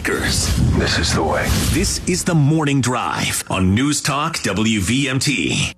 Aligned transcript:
Acres. 0.00 0.54
This 0.78 0.98
is 0.98 1.14
the 1.14 1.22
way. 1.22 1.46
This 1.70 2.06
is 2.06 2.22
the 2.22 2.34
morning 2.34 2.82
drive 2.82 3.42
on 3.48 3.74
News 3.74 4.02
Talk 4.02 4.36
WVMT. 4.40 5.72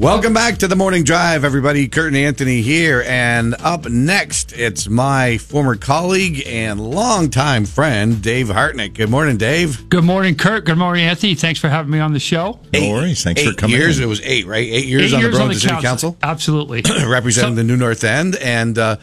Welcome 0.00 0.32
back 0.32 0.56
to 0.58 0.66
the 0.66 0.74
morning 0.74 1.04
drive, 1.04 1.44
everybody. 1.44 1.86
Kurt 1.86 2.08
and 2.08 2.16
Anthony 2.16 2.60
here. 2.62 3.04
And 3.06 3.54
up 3.60 3.88
next, 3.88 4.52
it's 4.52 4.88
my 4.88 5.38
former 5.38 5.76
colleague 5.76 6.42
and 6.46 6.80
longtime 6.80 7.66
friend, 7.66 8.20
Dave 8.20 8.48
Hartnett. 8.48 8.94
Good 8.94 9.10
morning, 9.10 9.36
Dave. 9.36 9.88
Good 9.90 10.02
morning, 10.02 10.34
Kurt. 10.34 10.64
Good 10.64 10.78
morning, 10.78 11.04
Anthony. 11.04 11.36
Thanks 11.36 11.60
for 11.60 11.68
having 11.68 11.92
me 11.92 12.00
on 12.00 12.12
the 12.14 12.18
show. 12.18 12.58
No 12.72 12.90
worries. 12.90 13.22
Thanks 13.22 13.42
eight 13.42 13.50
for 13.50 13.54
coming. 13.54 13.76
years. 13.76 13.98
in. 13.98 14.04
It 14.04 14.08
was 14.08 14.20
eight, 14.22 14.46
right? 14.46 14.66
Eight 14.66 14.86
years 14.86 15.12
Eight 15.12 15.16
on 15.16 15.20
years 15.20 15.32
the 15.34 15.38
Burlington 15.38 15.68
City 15.68 15.82
Council, 15.82 16.16
Absolutely. 16.20 16.82
representing 17.06 17.52
So- 17.52 17.56
the 17.56 17.64
New 17.64 17.76
North 17.76 18.02
End. 18.02 18.34
And 18.36 18.76
uh, 18.76 18.96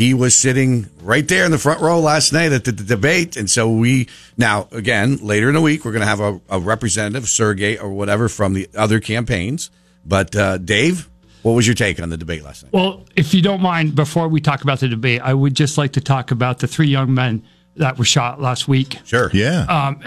he 0.00 0.14
was 0.14 0.34
sitting 0.34 0.88
right 1.02 1.28
there 1.28 1.44
in 1.44 1.50
the 1.50 1.58
front 1.58 1.78
row 1.82 2.00
last 2.00 2.32
night 2.32 2.52
at 2.52 2.64
the, 2.64 2.72
the 2.72 2.82
debate. 2.82 3.36
And 3.36 3.50
so 3.50 3.70
we, 3.70 4.08
now, 4.38 4.66
again, 4.72 5.18
later 5.18 5.48
in 5.48 5.54
the 5.54 5.60
week, 5.60 5.84
we're 5.84 5.92
going 5.92 6.00
to 6.00 6.06
have 6.06 6.20
a, 6.20 6.40
a 6.48 6.58
representative, 6.58 7.28
Sergey, 7.28 7.76
or 7.76 7.90
whatever 7.90 8.30
from 8.30 8.54
the 8.54 8.66
other 8.74 8.98
campaigns. 8.98 9.70
But 10.06 10.34
uh, 10.34 10.56
Dave, 10.56 11.10
what 11.42 11.52
was 11.52 11.66
your 11.66 11.74
take 11.74 12.00
on 12.00 12.08
the 12.08 12.16
debate 12.16 12.42
last 12.42 12.62
night? 12.62 12.72
Well, 12.72 13.04
if 13.14 13.34
you 13.34 13.42
don't 13.42 13.60
mind, 13.60 13.94
before 13.94 14.26
we 14.26 14.40
talk 14.40 14.62
about 14.62 14.80
the 14.80 14.88
debate, 14.88 15.20
I 15.20 15.34
would 15.34 15.52
just 15.54 15.76
like 15.76 15.92
to 15.92 16.00
talk 16.00 16.30
about 16.30 16.60
the 16.60 16.66
three 16.66 16.88
young 16.88 17.12
men 17.12 17.44
that 17.76 17.98
were 17.98 18.06
shot 18.06 18.40
last 18.40 18.66
week. 18.66 19.00
Sure. 19.04 19.30
Yeah. 19.34 19.64
Um, 19.64 20.00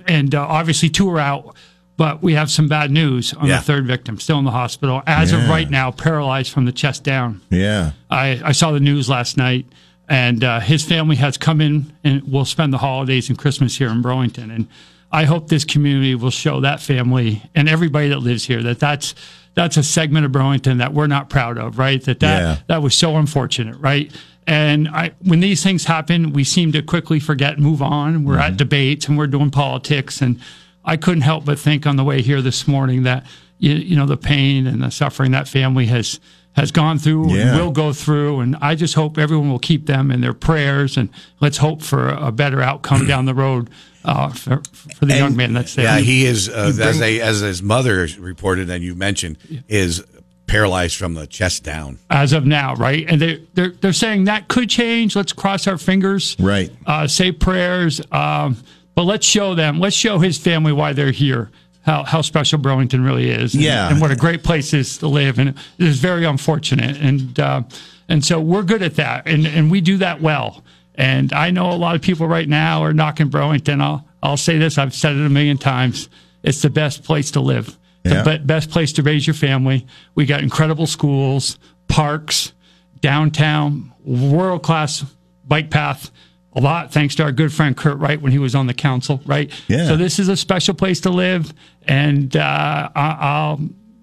and 0.06 0.32
uh, 0.32 0.46
obviously, 0.46 0.90
two 0.90 1.10
are 1.10 1.18
out, 1.18 1.56
but 2.00 2.22
we 2.22 2.32
have 2.32 2.50
some 2.50 2.66
bad 2.66 2.90
news 2.90 3.34
on 3.34 3.46
Yeah. 3.46 3.58
the 3.58 3.62
third 3.62 3.86
victim, 3.86 4.18
still 4.18 4.38
in 4.38 4.46
the 4.46 4.50
hospital. 4.52 5.02
As 5.06 5.32
of 5.34 5.46
right 5.50 5.68
now, 5.68 5.90
paralyzed 5.90 6.50
from 6.50 6.64
the 6.64 6.72
chest 6.72 7.04
down. 7.04 7.42
yeah. 7.50 7.90
I, 8.10 8.40
I 8.42 8.52
saw 8.52 8.70
the 8.72 8.80
news 8.80 9.10
last 9.10 9.36
night, 9.36 9.66
and 10.08 10.42
uh, 10.42 10.60
his 10.60 10.82
family 10.82 11.16
has 11.16 11.36
come 11.36 11.60
in 11.60 11.92
and 12.02 12.22
will 12.32 12.46
spend 12.46 12.72
the 12.72 12.78
holidays 12.78 13.28
and 13.28 13.36
Christmas 13.36 13.76
here 13.76 13.90
in 13.90 14.00
Burlington. 14.00 14.50
And 14.50 14.66
I 15.12 15.24
hope 15.24 15.48
this 15.48 15.66
community 15.66 16.14
will 16.14 16.30
show 16.30 16.58
that 16.62 16.80
family 16.80 17.42
and 17.54 17.68
everybody 17.68 18.08
that 18.08 18.20
lives 18.20 18.46
here 18.46 18.62
that 18.62 18.78
that's 18.80 19.14
that's 19.54 19.76
a 19.76 19.82
segment 19.82 20.24
of 20.24 20.32
Burlington 20.32 20.78
that 20.78 20.94
we're 20.94 21.06
not 21.06 21.28
proud 21.28 21.58
of, 21.58 21.78
right? 21.78 22.02
That 22.04 22.20
that 22.20 22.40
Yeah. 22.40 22.56
that 22.68 22.80
was 22.82 22.94
so 22.94 23.18
unfortunate, 23.18 23.76
right? 23.78 24.10
And 24.46 24.88
I, 24.88 25.10
when 25.22 25.40
these 25.40 25.62
things 25.62 25.84
happen, 25.84 26.32
we 26.32 26.44
seem 26.44 26.72
to 26.72 26.80
quickly 26.80 27.20
forget 27.20 27.54
and 27.56 27.62
move 27.62 27.82
on. 27.82 28.24
We're 28.24 28.38
at 28.38 28.56
debates 28.56 29.06
and 29.06 29.18
we're 29.18 29.26
doing 29.26 29.50
politics, 29.50 30.22
and 30.22 30.40
I 30.84 30.96
couldn't 30.96 31.22
help 31.22 31.44
but 31.44 31.58
think 31.58 31.86
on 31.86 31.96
the 31.96 32.04
way 32.04 32.22
here 32.22 32.40
this 32.42 32.66
morning 32.66 33.02
that 33.04 33.26
you, 33.58 33.72
you 33.74 33.96
know 33.96 34.06
the 34.06 34.16
pain 34.16 34.66
and 34.66 34.82
the 34.82 34.90
suffering 34.90 35.32
that 35.32 35.46
family 35.48 35.86
has 35.86 36.18
has 36.56 36.72
gone 36.72 36.98
through 36.98 37.32
Yeah. 37.32 37.48
and 37.50 37.58
will 37.58 37.70
go 37.70 37.92
through. 37.92 38.40
And 38.40 38.56
I 38.60 38.74
just 38.74 38.94
hope 38.94 39.18
everyone 39.18 39.50
will 39.50 39.58
keep 39.60 39.86
them 39.86 40.10
in 40.10 40.20
their 40.20 40.32
prayers 40.34 40.96
and 40.96 41.08
let's 41.40 41.58
hope 41.58 41.80
for 41.82 42.08
a 42.08 42.32
better 42.32 42.60
outcome 42.60 43.06
down 43.06 43.24
the 43.26 43.34
road 43.34 43.70
uh, 44.04 44.30
for, 44.30 44.60
for 44.96 45.04
the 45.06 45.14
young 45.16 45.36
man 45.36 45.52
that's 45.52 45.74
there. 45.76 45.84
Yeah, 45.84 45.98
he 45.98 46.24
is 46.24 46.48
uh, 46.48 46.72
as 46.82 46.98
they 46.98 47.20
as 47.20 47.40
his 47.40 47.62
mother 47.62 48.08
reported 48.18 48.68
and 48.70 48.82
you 48.82 48.94
mentioned 48.96 49.36
is 49.68 50.02
paralyzed 50.48 50.96
from 50.96 51.14
the 51.14 51.26
chest 51.28 51.62
down. 51.62 51.98
as 52.10 52.32
of 52.32 52.44
now, 52.46 52.74
right? 52.74 53.04
And 53.08 53.20
they 53.20 53.46
they're 53.54 53.70
they're 53.70 53.92
saying 53.92 54.24
that 54.24 54.48
could 54.48 54.68
change. 54.68 55.14
Let's 55.14 55.32
cross 55.32 55.68
our 55.68 55.78
fingers, 55.78 56.34
Right. 56.40 56.72
Uh, 56.86 57.06
say 57.06 57.30
prayers, 57.30 58.00
um, 58.10 58.56
but 58.94 59.04
let's 59.04 59.26
show 59.26 59.54
them. 59.54 59.80
Let's 59.80 59.96
show 59.96 60.18
his 60.18 60.38
family 60.38 60.72
why 60.72 60.92
they're 60.92 61.10
here. 61.12 61.50
How, 61.82 62.04
how 62.04 62.20
special 62.20 62.58
Burlington 62.58 63.02
really 63.02 63.30
is, 63.30 63.54
and, 63.54 63.62
Yeah. 63.62 63.88
and 63.90 64.00
what 64.02 64.10
a 64.10 64.16
great 64.16 64.42
place 64.44 64.74
it 64.74 64.80
is 64.80 64.98
to 64.98 65.08
live, 65.08 65.38
and 65.38 65.48
it 65.50 65.56
is 65.78 65.98
very 65.98 66.26
unfortunate, 66.26 66.98
and 66.98 67.40
uh, 67.40 67.62
and 68.06 68.22
so 68.22 68.38
we're 68.38 68.64
good 68.64 68.82
at 68.82 68.96
that, 68.96 69.26
and 69.26 69.46
and 69.46 69.70
we 69.70 69.80
do 69.80 69.96
that 69.96 70.20
well. 70.20 70.62
And 70.94 71.32
I 71.32 71.50
know 71.50 71.72
a 71.72 71.78
lot 71.80 71.94
of 71.96 72.02
people 72.02 72.28
right 72.28 72.46
now 72.46 72.82
are 72.82 72.92
knocking 72.92 73.28
Burlington. 73.30 73.80
I'll 73.80 74.06
I'll 74.22 74.36
say 74.36 74.58
this: 74.58 74.76
I've 74.76 74.92
said 74.94 75.16
it 75.16 75.24
a 75.24 75.30
million 75.30 75.56
times. 75.56 76.10
It's 76.42 76.60
the 76.60 76.68
best 76.68 77.02
place 77.02 77.30
to 77.30 77.40
live, 77.40 77.78
Yeah. 78.04 78.22
the 78.22 78.38
be- 78.38 78.44
best 78.44 78.68
place 78.70 78.92
to 78.94 79.02
raise 79.02 79.26
your 79.26 79.34
family. 79.34 79.86
We 80.14 80.26
got 80.26 80.42
incredible 80.42 80.86
schools, 80.86 81.58
parks, 81.88 82.52
downtown, 83.00 83.92
world 84.04 84.62
class 84.62 85.04
bike 85.48 85.70
path. 85.70 86.10
A 86.54 86.60
lot 86.60 86.92
thanks 86.92 87.14
to 87.16 87.22
our 87.22 87.32
good 87.32 87.52
friend 87.52 87.76
Kurt 87.76 87.98
Wright 87.98 88.20
when 88.20 88.32
he 88.32 88.38
was 88.38 88.54
on 88.56 88.66
the 88.66 88.74
council, 88.74 89.20
right? 89.24 89.52
Yeah. 89.68 89.86
So 89.86 89.96
this 89.96 90.18
is 90.18 90.28
a 90.28 90.36
special 90.36 90.74
place 90.74 91.00
to 91.02 91.10
live, 91.10 91.54
and 91.86 92.34
uh, 92.36 92.88
I, 92.94 93.16
I'll, 93.20 93.60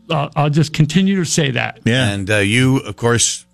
I'll 0.09 0.31
I'll 0.35 0.49
just 0.49 0.71
continue 0.71 1.17
to 1.17 1.25
say 1.25 1.51
that. 1.51 1.81
Yeah. 1.83 2.09
And 2.09 2.29
uh, 2.29 2.37
you, 2.37 2.77
of 2.77 2.95
course, 2.95 3.45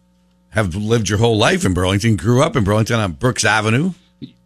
have 0.50 0.76
lived 0.76 1.10
your 1.10 1.18
whole 1.18 1.38
life 1.38 1.66
in 1.66 1.74
Burlington. 1.74 2.16
Grew 2.18 2.44
up 2.44 2.56
in 2.56 2.64
Burlington 2.64 3.00
on 3.00 3.14
Brooks 3.14 3.44
Avenue. 3.44 3.94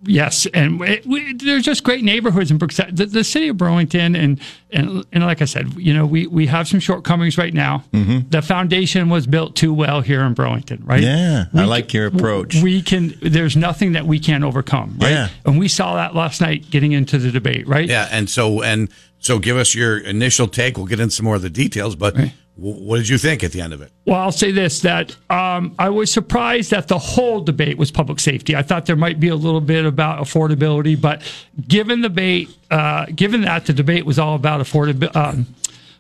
Yes, 0.04 0.46
and 0.54 0.80
it, 0.82 1.06
we, 1.06 1.34
there's 1.34 1.64
just 1.64 1.84
great 1.84 2.04
neighborhoods 2.04 2.52
in 2.52 2.58
Brookside. 2.58 2.96
The, 2.96 3.08
the 3.08 3.24
city 3.24 3.48
of 3.48 3.58
Burlington, 3.58 4.16
and, 4.16 4.40
and 4.72 5.04
and 5.12 5.24
like 5.24 5.42
I 5.42 5.46
said, 5.46 5.74
you 5.74 5.94
know, 5.94 6.06
we, 6.06 6.28
we 6.28 6.46
have 6.48 6.68
some 6.68 6.80
shortcomings 6.80 7.38
right 7.38 7.54
now. 7.54 7.84
Mm-hmm. 7.94 8.30
The 8.30 8.42
foundation 8.42 9.10
was 9.10 9.26
built 9.26 9.56
too 9.56 9.74
well 9.74 10.02
here 10.02 10.22
in 10.22 10.34
Burlington, 10.36 10.84
right? 10.86 11.02
Yeah, 11.02 11.46
I 11.54 11.66
like 11.66 11.90
can- 11.90 11.98
your 12.00 12.08
approach. 12.08 12.62
We 12.62 12.82
can. 12.82 13.16
There's 13.22 13.58
nothing 13.58 13.94
that 13.94 14.06
we 14.06 14.20
can't 14.20 14.44
overcome, 14.44 14.98
right? 15.02 15.12
Yeah. 15.12 15.30
And 15.46 15.58
we 15.60 15.68
saw 15.68 15.96
that 15.96 16.14
last 16.16 16.42
night 16.42 16.70
getting 16.70 16.92
into 16.92 17.18
the 17.18 17.32
debate, 17.32 17.68
right? 17.68 17.88
Yeah, 17.90 18.08
and 18.12 18.30
so 18.30 18.62
and 18.62 18.90
so, 19.20 19.40
give 19.40 19.58
us 19.58 19.74
your 19.74 19.98
initial 19.98 20.48
take. 20.48 20.78
We'll 20.78 20.86
get 20.86 21.00
into 21.00 21.14
some 21.16 21.26
more 21.26 21.36
of 21.36 21.42
the 21.42 21.50
details, 21.50 21.96
but 21.96 22.14
w- 22.14 22.32
what 22.58 22.98
did 22.98 23.08
you 23.08 23.20
think 23.20 23.44
at 23.44 23.52
the 23.52 23.62
end 23.62 23.72
of 23.72 23.82
it? 23.82 23.92
Well, 24.06 24.20
I'll 24.20 24.32
say 24.32 24.52
this: 24.52 24.82
that 24.82 25.16
um, 25.30 25.76
I 25.78 25.90
was 25.90 26.12
surprised 26.12 26.72
that 26.72 26.88
the 26.88 26.98
whole 26.98 27.42
debate 27.42 27.78
was 27.78 27.92
public 27.92 28.20
safety. 28.20 28.56
I 28.56 28.64
thought 28.64 28.88
there 28.88 28.96
might 28.96 29.20
be 29.20 29.28
a 29.28 29.36
little 29.36 29.62
bit 29.62 29.86
about 29.86 30.20
affordability, 30.20 31.00
but 31.00 31.22
given 31.68 32.02
the 32.02 32.10
debate, 32.10 32.50
uh, 32.72 33.06
given 33.16 33.42
that 33.42 33.68
the 33.68 33.74
debate 33.74 34.06
was 34.06 34.18
all 34.18 34.36
about 34.36 34.60
affordability, 34.60 35.16
um, 35.16 35.46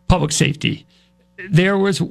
public 0.07 0.31
safety, 0.31 0.87
there 1.49 1.77
was 1.77 2.01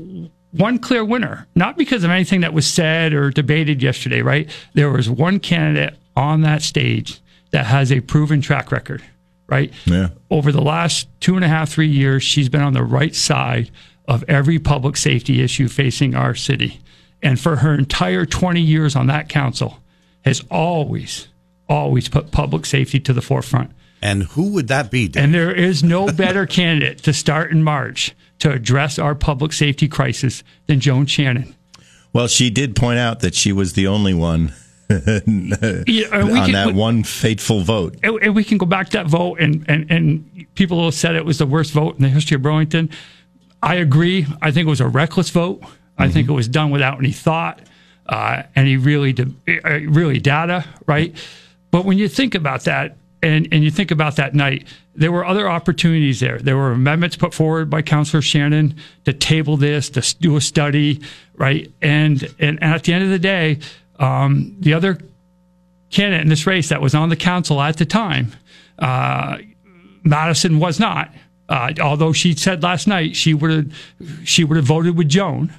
one 0.53 0.79
clear 0.79 1.05
winner. 1.05 1.49
Not 1.57 1.77
because 1.77 2.05
of 2.05 2.11
anything 2.11 2.43
that 2.43 2.53
was 2.53 2.67
said 2.67 3.13
or 3.13 3.31
debated 3.31 3.83
yesterday, 3.83 4.23
right? 4.23 4.49
There 4.75 4.91
was 4.91 5.11
one 5.11 5.41
candidate 5.41 5.95
on 6.17 6.43
that 6.43 6.63
stage 6.63 7.21
that 7.51 7.67
has 7.67 7.91
a 7.91 8.01
proven 8.01 8.41
track 8.41 8.71
record, 8.71 9.03
right? 9.49 9.73
Yeah. 9.87 10.11
over 10.31 10.53
the 10.53 10.63
last 10.63 11.09
two 11.21 11.35
and 11.35 11.45
a 11.45 11.49
half, 11.49 11.71
three 11.71 11.89
years, 11.89 12.23
she's 12.23 12.49
been 12.49 12.63
on 12.63 12.75
the 12.75 12.85
right 12.85 13.15
side 13.15 13.71
of 14.09 14.25
every 14.29 14.59
public 14.59 14.97
safety 14.97 15.43
issue 15.43 15.69
facing 15.69 16.15
our 16.15 16.35
city. 16.35 16.81
And 17.23 17.41
for 17.41 17.57
her 17.57 17.75
entire 17.75 18.25
20 18.27 18.61
years 18.61 18.95
on 18.95 19.07
that 19.09 19.29
council, 19.29 19.79
has 20.25 20.43
always, 20.51 21.29
always 21.69 22.09
put 22.09 22.31
public 22.31 22.67
safety 22.67 23.01
to 23.01 23.13
the 23.13 23.23
forefront. 23.23 23.71
And 24.03 24.25
who 24.25 24.53
would 24.53 24.69
that 24.69 24.91
be? 24.91 25.09
Dan? 25.09 25.25
And 25.25 25.35
there 25.35 25.55
is 25.55 25.83
no 25.83 26.07
better 26.13 26.47
candidate 26.47 26.99
to 27.05 27.13
start 27.13 27.51
in 27.51 27.63
March 27.63 28.15
to 28.41 28.53
address 28.53 28.99
our 28.99 29.15
public 29.15 29.53
safety 29.53 29.89
crisis 29.89 30.43
than 30.67 30.79
Joan 30.81 31.07
Shannon. 31.07 31.55
Well, 32.13 32.29
she 32.29 32.51
did 32.51 32.77
point 32.77 32.99
out 32.99 33.21
that 33.21 33.35
she 33.35 33.53
was 33.53 33.73
the 33.73 33.87
only 33.87 34.15
one 34.15 34.53
Yeah, 34.89 35.25
we 35.87 36.39
on 36.39 36.45
can- 36.45 36.53
that 36.53 36.67
we- 36.69 36.73
one 36.75 37.03
fateful 37.03 37.61
vote. 37.63 37.97
and, 38.03 38.17
and 38.23 38.35
we 38.37 38.45
can 38.45 38.59
go 38.59 38.67
back 38.67 38.89
to 38.91 38.99
that 38.99 39.07
vote, 39.07 39.41
and, 39.41 39.65
and, 39.69 39.91
and 39.91 40.47
people 40.55 40.85
have 40.85 40.95
said 40.95 41.17
it 41.17 41.25
was 41.25 41.39
the 41.39 41.47
worst 41.47 41.73
vote 41.73 41.97
in 41.97 42.03
the 42.03 42.09
history 42.09 42.37
of 42.37 42.43
Burlington. 42.43 42.91
I 43.63 43.77
agree. 43.77 44.27
I 44.43 44.51
think 44.51 44.67
it 44.67 44.71
was 44.71 44.81
a 44.81 44.89
reckless 44.89 45.31
vote. 45.31 45.63
I 45.99 46.09
think 46.09 46.29
it 46.29 46.33
was 46.33 46.47
done 46.47 46.71
without 46.71 46.99
any 46.99 47.13
thought, 47.13 47.61
uh, 48.07 48.43
any 48.55 48.77
really, 48.77 49.13
de- 49.15 49.33
uh, 49.65 49.91
really 49.91 50.21
data, 50.21 50.65
right? 50.87 51.17
But 51.71 51.85
when 51.85 51.97
you 51.97 52.09
think 52.09 52.35
about 52.35 52.65
that, 52.65 52.97
and, 53.23 53.49
and 53.51 53.65
you 53.65 53.71
think 53.71 53.91
about 53.91 54.17
that 54.17 54.35
night, 54.35 54.69
there 54.95 55.11
were 55.11 55.25
other 55.25 55.49
opportunities 55.49 56.21
there. 56.21 56.39
There 56.39 56.57
were 56.57 56.73
amendments 56.73 57.17
put 57.17 57.35
forward 57.35 57.71
by 57.71 57.83
Councillor 57.83 58.23
Shannon 58.23 58.77
to 59.05 59.13
table 59.13 59.57
this, 59.57 59.91
to 59.91 60.17
do 60.21 60.37
a 60.37 60.41
study, 60.41 61.01
right? 61.35 61.71
And 61.83 62.23
and, 62.39 62.63
and 62.63 62.75
at 62.75 62.85
the 62.85 62.93
end 62.93 63.05
of 63.05 63.11
the 63.11 63.19
day, 63.19 63.59
um, 63.99 64.57
the 64.61 64.75
other 64.75 64.99
candidate 65.91 66.23
in 66.23 66.29
this 66.29 66.47
race 66.47 66.69
that 66.69 66.81
was 66.81 66.95
on 66.95 67.09
the 67.09 67.17
council 67.17 67.61
at 67.61 67.79
the 67.79 67.87
time, 67.87 68.33
uh, 68.79 69.39
Mattison 70.05 70.59
was 70.59 70.79
not. 70.79 71.13
Uh, 71.49 71.73
although 71.81 72.13
she 72.13 72.35
said 72.35 72.63
last 72.63 72.89
night 72.89 73.15
she 73.15 73.33
would 73.33 73.51
have 73.51 74.25
she 74.25 74.43
would 74.43 74.57
have 74.57 74.67
voted 74.67 74.97
with 74.97 75.09
Joan, 75.09 75.53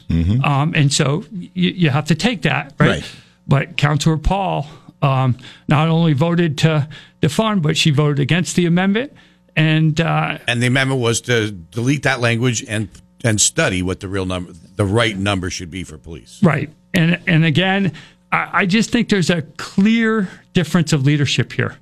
um, 0.43 0.73
and 0.75 0.91
so 0.91 1.23
you, 1.31 1.69
you 1.69 1.89
have 1.89 2.05
to 2.05 2.15
take 2.15 2.41
that, 2.41 2.73
right? 2.77 2.89
Right. 2.89 3.11
But 3.47 3.77
Councilor 3.77 4.17
Paul 4.17 4.67
um, 5.01 5.37
not 5.69 5.87
only 5.87 6.13
voted 6.13 6.57
to 6.59 6.89
defund, 7.21 7.61
but 7.61 7.77
she 7.77 7.91
voted 7.91 8.19
against 8.19 8.55
the 8.57 8.65
amendment, 8.65 9.13
and 9.55 9.99
uh, 10.01 10.39
and 10.47 10.61
the 10.61 10.67
amendment 10.67 10.99
was 10.99 11.21
to 11.21 11.51
delete 11.51 12.03
that 12.03 12.19
language 12.19 12.65
and 12.67 12.89
and 13.23 13.39
study 13.39 13.81
what 13.81 13.99
the 13.99 14.07
real 14.07 14.25
number, 14.25 14.51
the 14.75 14.85
right 14.85 15.17
number 15.17 15.49
should 15.49 15.71
be 15.71 15.83
for 15.83 15.97
police. 15.97 16.41
Right. 16.43 16.69
And 16.93 17.19
and 17.27 17.45
again, 17.45 17.93
I, 18.31 18.49
I 18.53 18.65
just 18.65 18.91
think 18.91 19.09
there's 19.09 19.29
a 19.29 19.41
clear 19.57 20.29
difference 20.53 20.93
of 20.93 21.05
leadership 21.05 21.53
here. 21.53 21.77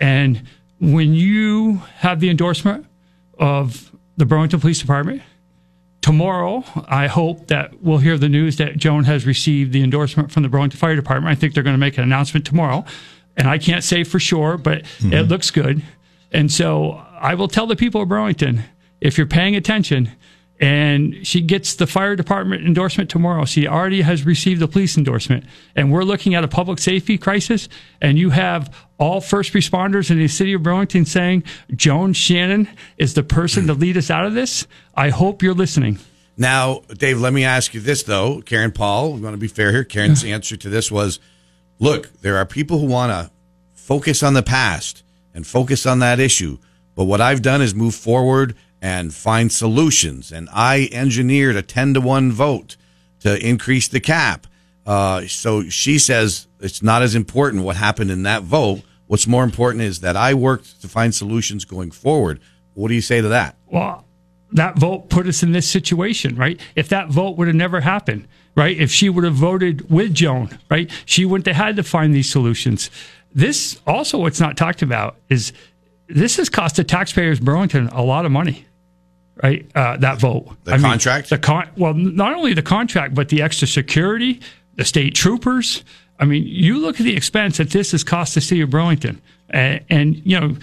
And 0.00 0.42
when 0.80 1.12
you 1.12 1.82
have 1.96 2.20
the 2.20 2.30
endorsement 2.30 2.86
of 3.40 3.90
the 4.16 4.26
Burlington 4.26 4.60
Police 4.60 4.78
Department, 4.78 5.22
tomorrow, 6.02 6.64
I 6.86 7.06
hope 7.08 7.48
that 7.48 7.82
we'll 7.82 7.98
hear 7.98 8.16
the 8.16 8.28
news 8.28 8.56
that 8.56 8.76
Joan 8.76 9.04
has 9.04 9.26
received 9.26 9.72
the 9.72 9.82
endorsement 9.82 10.30
from 10.30 10.42
the 10.42 10.48
Burlington 10.48 10.78
Fire 10.78 10.94
Department. 10.94 11.30
I 11.30 11.34
think 11.34 11.54
they're 11.54 11.62
going 11.62 11.74
to 11.74 11.78
make 11.78 11.98
an 11.98 12.04
announcement 12.04 12.46
tomorrow. 12.46 12.84
And 13.36 13.48
I 13.48 13.58
can't 13.58 13.82
say 13.82 14.04
for 14.04 14.20
sure, 14.20 14.58
but 14.58 14.82
mm-hmm. 14.82 15.12
it 15.12 15.22
looks 15.28 15.50
good. 15.50 15.82
And 16.32 16.52
so 16.52 17.02
I 17.20 17.34
will 17.34 17.48
tell 17.48 17.66
the 17.66 17.76
people 17.76 18.02
of 18.02 18.08
Burlington 18.08 18.64
if 19.00 19.16
you're 19.16 19.26
paying 19.26 19.56
attention, 19.56 20.12
and 20.60 21.26
she 21.26 21.40
gets 21.40 21.74
the 21.74 21.86
fire 21.86 22.14
department 22.14 22.66
endorsement 22.66 23.08
tomorrow. 23.08 23.46
She 23.46 23.66
already 23.66 24.02
has 24.02 24.26
received 24.26 24.60
the 24.60 24.68
police 24.68 24.96
endorsement, 24.96 25.44
and 25.74 25.90
we're 25.90 26.04
looking 26.04 26.34
at 26.34 26.44
a 26.44 26.48
public 26.48 26.78
safety 26.78 27.16
crisis. 27.16 27.68
And 28.02 28.18
you 28.18 28.30
have 28.30 28.74
all 28.98 29.22
first 29.22 29.54
responders 29.54 30.10
in 30.10 30.18
the 30.18 30.28
city 30.28 30.52
of 30.52 30.62
Burlington 30.62 31.06
saying 31.06 31.44
Joan 31.74 32.12
Shannon 32.12 32.68
is 32.98 33.14
the 33.14 33.22
person 33.22 33.66
to 33.68 33.74
lead 33.74 33.96
us 33.96 34.10
out 34.10 34.26
of 34.26 34.34
this. 34.34 34.66
I 34.94 35.08
hope 35.08 35.42
you're 35.42 35.54
listening. 35.54 35.98
Now, 36.36 36.82
Dave, 36.94 37.18
let 37.18 37.32
me 37.32 37.44
ask 37.44 37.72
you 37.72 37.80
this 37.80 38.02
though. 38.02 38.42
Karen 38.42 38.72
Paul, 38.72 39.14
I'm 39.14 39.22
going 39.22 39.32
to 39.32 39.38
be 39.38 39.48
fair 39.48 39.72
here. 39.72 39.84
Karen's 39.84 40.24
answer 40.24 40.56
to 40.58 40.68
this 40.68 40.90
was, 40.90 41.20
"Look, 41.78 42.12
there 42.20 42.36
are 42.36 42.44
people 42.44 42.78
who 42.78 42.86
want 42.86 43.12
to 43.12 43.30
focus 43.74 44.22
on 44.22 44.34
the 44.34 44.42
past 44.42 45.02
and 45.34 45.46
focus 45.46 45.86
on 45.86 46.00
that 46.00 46.20
issue." 46.20 46.58
But 46.94 47.04
what 47.04 47.22
I've 47.22 47.40
done 47.40 47.62
is 47.62 47.74
move 47.74 47.94
forward 47.94 48.54
and 48.82 49.12
find 49.12 49.52
solutions. 49.52 50.32
And 50.32 50.48
I 50.52 50.88
engineered 50.92 51.56
a 51.56 51.62
10 51.62 51.94
to 51.94 52.00
1 52.00 52.32
vote 52.32 52.76
to 53.20 53.46
increase 53.46 53.88
the 53.88 54.00
cap. 54.00 54.46
Uh, 54.86 55.26
so 55.26 55.68
she 55.68 55.98
says 55.98 56.46
it's 56.60 56.82
not 56.82 57.02
as 57.02 57.14
important 57.14 57.64
what 57.64 57.76
happened 57.76 58.10
in 58.10 58.22
that 58.24 58.42
vote. 58.42 58.82
What's 59.06 59.26
more 59.26 59.44
important 59.44 59.82
is 59.84 60.00
that 60.00 60.16
I 60.16 60.34
worked 60.34 60.80
to 60.82 60.88
find 60.88 61.14
solutions 61.14 61.64
going 61.64 61.90
forward. 61.90 62.40
What 62.74 62.88
do 62.88 62.94
you 62.94 63.00
say 63.00 63.20
to 63.20 63.28
that? 63.28 63.56
Well, 63.66 64.04
that 64.52 64.78
vote 64.78 65.10
put 65.10 65.26
us 65.26 65.42
in 65.42 65.52
this 65.52 65.68
situation, 65.68 66.36
right? 66.36 66.60
If 66.74 66.88
that 66.88 67.08
vote 67.08 67.36
would 67.36 67.46
have 67.46 67.56
never 67.56 67.80
happened, 67.80 68.26
right? 68.56 68.76
If 68.76 68.90
she 68.90 69.08
would 69.08 69.24
have 69.24 69.34
voted 69.34 69.90
with 69.90 70.14
Joan, 70.14 70.58
right? 70.70 70.90
She 71.04 71.24
wouldn't 71.24 71.46
have 71.46 71.56
had 71.56 71.76
to 71.76 71.82
find 71.82 72.14
these 72.14 72.30
solutions. 72.30 72.90
This 73.32 73.80
also, 73.86 74.18
what's 74.18 74.40
not 74.40 74.56
talked 74.56 74.82
about 74.82 75.16
is 75.28 75.52
this 76.08 76.36
has 76.38 76.48
cost 76.48 76.76
the 76.76 76.84
taxpayers 76.84 77.38
Burlington 77.38 77.88
a 77.88 78.02
lot 78.02 78.24
of 78.24 78.32
money 78.32 78.66
right? 79.42 79.66
Uh, 79.74 79.96
that 79.98 80.18
vote. 80.18 80.56
The 80.64 80.74
I 80.74 80.78
contract. 80.78 81.30
Mean, 81.30 81.40
the 81.40 81.46
con- 81.46 81.68
well, 81.76 81.94
not 81.94 82.34
only 82.34 82.54
the 82.54 82.62
contract, 82.62 83.14
but 83.14 83.28
the 83.28 83.42
extra 83.42 83.66
security, 83.66 84.40
the 84.76 84.84
state 84.84 85.14
troopers. 85.14 85.84
I 86.18 86.24
mean, 86.26 86.44
you 86.46 86.78
look 86.78 87.00
at 87.00 87.04
the 87.04 87.16
expense 87.16 87.56
that 87.58 87.70
this 87.70 87.92
has 87.92 88.04
cost 88.04 88.34
the 88.34 88.40
city 88.40 88.60
of 88.60 88.70
Burlington, 88.70 89.20
and, 89.48 89.84
and 89.88 90.16
you 90.26 90.38
know, 90.38 90.56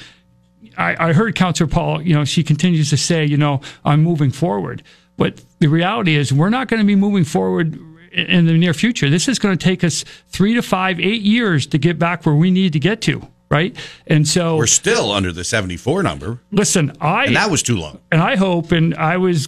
I, 0.77 1.09
I 1.09 1.13
heard 1.13 1.35
Councillor 1.35 1.67
Paul. 1.67 2.01
You 2.01 2.13
know, 2.13 2.25
she 2.25 2.43
continues 2.43 2.89
to 2.91 2.97
say, 2.97 3.25
you 3.25 3.37
know, 3.37 3.61
I'm 3.83 4.03
moving 4.03 4.31
forward, 4.31 4.83
but 5.17 5.41
the 5.59 5.67
reality 5.67 6.15
is 6.15 6.31
we're 6.31 6.49
not 6.49 6.67
going 6.67 6.79
to 6.79 6.85
be 6.85 6.95
moving 6.95 7.23
forward 7.23 7.79
in 8.11 8.45
the 8.45 8.53
near 8.53 8.73
future. 8.73 9.09
This 9.09 9.27
is 9.27 9.39
going 9.39 9.57
to 9.57 9.63
take 9.63 9.83
us 9.83 10.05
three 10.29 10.53
to 10.53 10.61
five, 10.61 10.99
eight 10.99 11.21
years 11.21 11.65
to 11.67 11.77
get 11.77 11.97
back 11.97 12.25
where 12.25 12.35
we 12.35 12.51
need 12.51 12.73
to 12.73 12.79
get 12.79 13.01
to 13.01 13.27
right? 13.49 13.75
And 14.07 14.27
so 14.27 14.57
we're 14.57 14.67
still 14.67 15.11
under 15.11 15.31
the 15.31 15.43
74 15.43 16.03
number. 16.03 16.39
Listen, 16.51 16.93
I 17.01 17.25
and 17.25 17.35
that 17.35 17.51
was 17.51 17.63
too 17.63 17.77
long. 17.77 17.99
And 18.11 18.21
I 18.21 18.35
hope, 18.35 18.71
and 18.71 18.95
I 18.95 19.17
was 19.17 19.47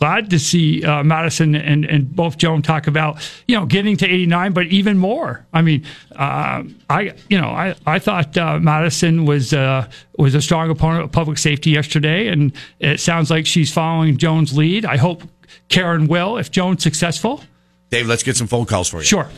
glad 0.00 0.30
to 0.30 0.38
see 0.38 0.82
uh, 0.82 1.04
Mattison 1.04 1.54
and, 1.54 1.84
and 1.84 2.14
both 2.16 2.38
Joan 2.38 2.62
talk 2.62 2.86
about 2.86 3.20
you 3.46 3.54
know 3.56 3.66
getting 3.66 3.96
to 3.98 4.06
89, 4.06 4.52
but 4.52 4.66
even 4.66 4.98
more. 4.98 5.46
I 5.52 5.62
mean, 5.62 5.84
uh, 6.16 6.64
I 6.88 7.14
you 7.28 7.40
know 7.40 7.48
I 7.48 7.74
I 7.86 7.98
thought 7.98 8.36
uh, 8.36 8.58
Mattison 8.58 9.26
was 9.26 9.52
uh, 9.52 9.88
was 10.18 10.34
a 10.34 10.42
strong 10.42 10.70
opponent 10.70 11.04
of 11.04 11.12
public 11.12 11.38
safety 11.38 11.70
yesterday, 11.70 12.28
and 12.28 12.52
it 12.80 13.00
sounds 13.00 13.30
like 13.30 13.46
she's 13.46 13.72
following 13.72 14.16
Joan's 14.16 14.56
lead. 14.56 14.84
I 14.84 14.96
hope 14.96 15.22
Karen 15.68 16.06
will 16.06 16.38
if 16.38 16.50
Joan's 16.50 16.82
successful. 16.82 17.42
Dave, 17.90 18.06
let's 18.06 18.22
get 18.22 18.36
some 18.36 18.46
phone 18.46 18.66
calls 18.66 18.88
for 18.88 18.98
you. 18.98 19.04
Sure. 19.04 19.28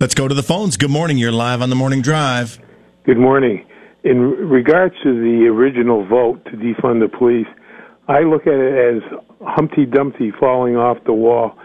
Let's 0.00 0.14
go 0.14 0.26
to 0.26 0.34
the 0.34 0.42
phones. 0.42 0.76
Good 0.76 0.90
morning. 0.90 1.16
You're 1.18 1.30
live 1.30 1.62
on 1.62 1.70
the 1.70 1.76
morning 1.76 2.02
drive. 2.02 2.58
Good 3.04 3.18
morning. 3.18 3.66
In 4.04 4.20
regards 4.20 4.94
to 5.02 5.12
the 5.12 5.48
original 5.48 6.06
vote 6.06 6.44
to 6.44 6.52
defund 6.52 7.00
the 7.00 7.08
police, 7.08 7.48
I 8.06 8.20
look 8.20 8.46
at 8.46 8.54
it 8.54 8.96
as 8.96 9.02
Humpty 9.40 9.86
Dumpty 9.86 10.30
falling 10.38 10.76
off 10.76 10.98
the 11.04 11.12
wall. 11.12 11.58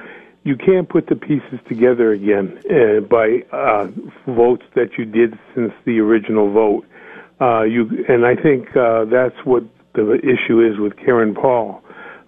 You 0.45 0.55
can't 0.55 0.89
put 0.89 1.05
the 1.05 1.15
pieces 1.15 1.59
together 1.69 2.11
again 2.11 2.57
uh, 2.65 3.01
by 3.01 3.43
uh, 3.55 3.85
votes 4.25 4.63
that 4.73 4.97
you 4.97 5.05
did 5.05 5.37
since 5.53 5.71
the 5.85 5.99
original 5.99 6.51
vote. 6.51 6.87
Uh, 7.39 7.61
you 7.61 7.87
and 8.09 8.25
I 8.25 8.33
think 8.33 8.75
uh, 8.75 9.05
that's 9.05 9.37
what 9.45 9.61
the 9.93 10.17
issue 10.23 10.59
is 10.59 10.79
with 10.79 10.97
Karen 10.97 11.35
Paul. 11.35 11.83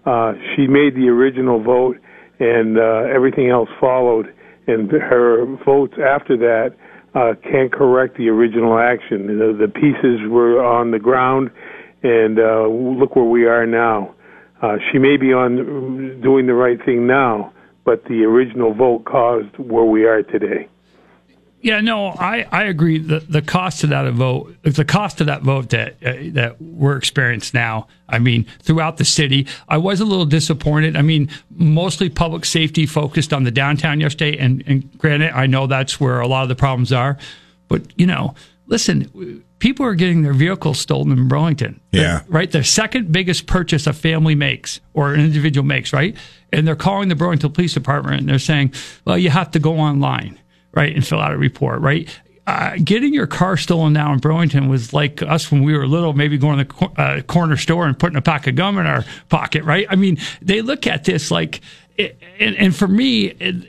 Uh, 0.06 0.33
she 0.56 0.67
made 0.67 0.94
the 0.94 1.07
original 1.09 1.63
vote, 1.63 1.97
and 2.39 2.77
uh, 2.77 3.09
everything 3.11 3.50
else 3.50 3.69
followed. 3.79 4.31
And 4.67 4.91
her 4.91 5.47
votes 5.65 5.95
after 5.97 6.38
that 6.38 6.75
uh, 7.15 7.33
can't 7.44 7.71
correct 7.71 8.17
the 8.17 8.29
original 8.29 8.77
action. 8.77 9.27
The, 9.27 9.57
the 9.59 9.67
pieces 9.67 10.27
were 10.29 10.63
on 10.63 10.91
the 10.91 11.00
ground, 11.00 11.50
and 12.03 12.39
uh, 12.39 12.67
look 12.67 13.15
where 13.15 13.25
we 13.25 13.45
are 13.45 13.65
now. 13.65 14.15
Uh, 14.61 14.77
she 14.91 14.97
may 15.00 15.17
be 15.17 15.33
on 15.33 16.21
doing 16.21 16.45
the 16.47 16.53
right 16.53 16.83
thing 16.85 17.07
now, 17.07 17.53
but 17.85 18.03
the 18.06 18.23
original 18.23 18.73
vote 18.73 19.06
caused 19.06 19.57
where 19.57 19.85
we 19.85 20.06
are 20.06 20.21
today. 20.21 20.67
Yeah, 21.61 21.81
no, 21.81 22.07
I, 22.07 22.47
I 22.51 22.63
agree. 22.63 23.00
The 23.00 23.19
the 23.19 23.41
cost 23.41 23.83
of 23.83 23.89
that 23.89 24.09
vote, 24.13 24.56
the 24.63 24.85
cost 24.85 25.19
of 25.19 25.27
that 25.27 25.41
vote 25.41 25.69
that 25.69 25.95
uh, 26.03 26.13
that 26.33 26.61
we're 26.61 26.95
experiencing 26.95 27.59
now. 27.59 27.88
I 28.07 28.19
mean, 28.19 28.45
throughout 28.61 28.97
the 28.97 29.06
city, 29.06 29.45
I 29.67 29.77
was 29.77 30.00
a 30.00 30.06
little 30.06 30.25
disappointed. 30.25 30.95
I 30.95 31.01
mean, 31.01 31.29
mostly 31.51 32.09
public 32.09 32.45
safety 32.45 32.85
focused 32.85 33.33
on 33.33 33.44
the 33.44 33.51
downtown 33.51 34.00
yesterday, 34.00 34.38
and, 34.38 34.63
and 34.67 34.97
granted, 34.97 35.31
I 35.31 35.47
know 35.47 35.67
that's 35.67 36.00
where 36.00 36.21
a 36.21 36.27
lot 36.27 36.44
of 36.44 36.50
the 36.50 36.56
problems 36.56 36.94
are. 36.94 37.17
But 37.67 37.81
you 37.97 38.07
know, 38.07 38.35
listen, 38.67 39.44
people 39.59 39.85
are 39.85 39.95
getting 39.95 40.21
their 40.21 40.33
vehicles 40.33 40.79
stolen 40.79 41.11
in 41.17 41.27
Burlington. 41.27 41.81
Yeah, 41.91 42.21
right. 42.29 42.50
The 42.50 42.63
second 42.63 43.11
biggest 43.11 43.47
purchase 43.47 43.85
a 43.85 43.91
family 43.91 44.33
makes 44.33 44.79
or 44.94 45.13
an 45.13 45.19
individual 45.19 45.65
makes, 45.65 45.91
right? 45.91 46.15
And 46.53 46.65
they're 46.65 46.77
calling 46.77 47.09
the 47.09 47.15
Burlington 47.15 47.51
Police 47.51 47.73
Department 47.73 48.21
and 48.21 48.29
they're 48.29 48.39
saying, 48.39 48.73
"Well, 49.03 49.17
you 49.17 49.29
have 49.29 49.51
to 49.51 49.59
go 49.59 49.77
online." 49.77 50.39
Right, 50.74 50.94
and 50.94 51.06
fill 51.06 51.19
out 51.19 51.33
a 51.33 51.38
report, 51.38 51.81
right? 51.81 52.10
Uh, 52.50 52.77
getting 52.83 53.13
your 53.13 53.27
car 53.27 53.57
stolen 53.57 53.94
now 53.94 54.12
in 54.12 54.18
Burlington 54.18 54.69
was 54.69 54.92
like 54.92 55.21
us 55.21 55.51
when 55.51 55.62
we 55.62 55.77
were 55.77 55.86
little, 55.86 56.13
maybe 56.13 56.36
going 56.36 56.57
to 56.57 56.63
the 56.63 56.74
cor- 56.74 56.92
uh, 56.98 57.21
corner 57.21 57.56
store 57.56 57.86
and 57.86 57.98
putting 57.98 58.18
a 58.18 58.24
pack 58.24 58.48
of 58.48 58.56
gum 58.56 58.80
in 58.80 58.88
our 58.88 59.06
pocket, 59.30 59.63
right? 59.63 59.86
I 59.88 59.95
mean, 59.95 60.18
they 60.42 60.63
look 60.63 60.88
at 60.88 61.04
this 61.04 61.30
like, 61.30 61.62
it, 61.95 62.18
and, 62.39 62.56
and, 62.56 62.75
for 62.75 62.88
me, 62.88 63.25
it, 63.25 63.68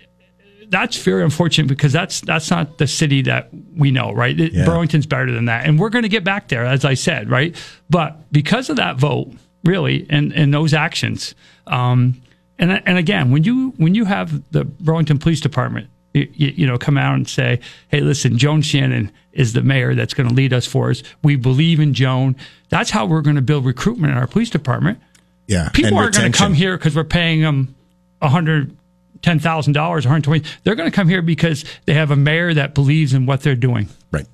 that's 0.70 0.96
very 1.02 1.22
unfortunate 1.22 1.66
because 1.66 1.92
that's 1.92 2.22
that's 2.22 2.50
not 2.50 2.78
the 2.78 2.86
city 2.86 3.20
that 3.22 3.50
we 3.76 3.90
know, 3.90 4.12
right? 4.12 4.34
Yeah. 4.34 4.64
Burlington's 4.64 5.04
better 5.04 5.30
than 5.30 5.44
that, 5.44 5.66
and 5.66 5.78
we're 5.78 5.90
going 5.90 6.04
to 6.04 6.08
get 6.08 6.24
back 6.24 6.48
there, 6.48 6.64
as 6.64 6.84
I 6.84 6.94
said, 6.94 7.28
right? 7.28 7.54
But 7.90 8.32
because 8.32 8.70
of 8.70 8.76
that 8.76 8.96
vote, 8.96 9.30
really, 9.62 10.06
and 10.08 10.32
and 10.32 10.54
those 10.54 10.72
actions, 10.72 11.34
um, 11.66 12.22
and 12.58 12.70
and 12.86 12.96
again, 12.96 13.30
when 13.30 13.44
you 13.44 13.74
when 13.76 13.94
you 13.94 14.06
have 14.06 14.42
the 14.52 14.64
Burlington 14.64 15.18
Police 15.18 15.40
Department 15.40 15.90
you, 16.12 16.28
you, 16.34 16.66
know, 16.66 16.76
come 16.76 16.98
out 16.98 17.14
and 17.14 17.28
say, 17.28 17.60
hey, 17.88 18.00
listen, 18.00 18.36
Joan 18.36 18.62
Shannon 18.62 19.12
is 19.32 19.52
the 19.52 19.62
mayor 19.62 19.94
that's 19.94 20.14
going 20.14 20.28
to 20.28 20.34
lead 20.34 20.52
us 20.52 20.66
for 20.66 20.90
us. 20.90 21.02
We 21.22 21.36
believe 21.36 21.78
in 21.78 21.94
Joan. 21.94 22.36
That's 22.68 22.90
how 22.90 23.06
we're 23.06 23.22
going 23.22 23.36
to 23.36 23.42
build 23.42 23.64
recruitment 23.64 24.12
in 24.12 24.18
our 24.18 24.26
police 24.26 24.50
department. 24.50 24.98
Yeah. 25.46 25.68
People 25.70 25.98
aren't 25.98 26.16
going 26.16 26.32
to 26.32 26.36
come 26.36 26.54
here 26.54 26.76
because 26.76 26.96
we're 26.96 27.04
paying 27.04 27.42
them 27.42 27.74
a 28.20 28.28
$110,000, 28.28 28.74
120. 29.22 30.44
They're 30.64 30.74
going 30.74 30.90
to 30.90 30.94
come 30.94 31.08
here 31.08 31.22
because 31.22 31.64
they 31.86 31.94
have 31.94 32.10
a 32.10 32.16
mayor 32.16 32.54
that 32.54 32.74
believes 32.74 33.14
in 33.14 33.26
what 33.26 33.42
they're 33.42 33.54
doing. 33.54 33.88
Right. 34.10 34.26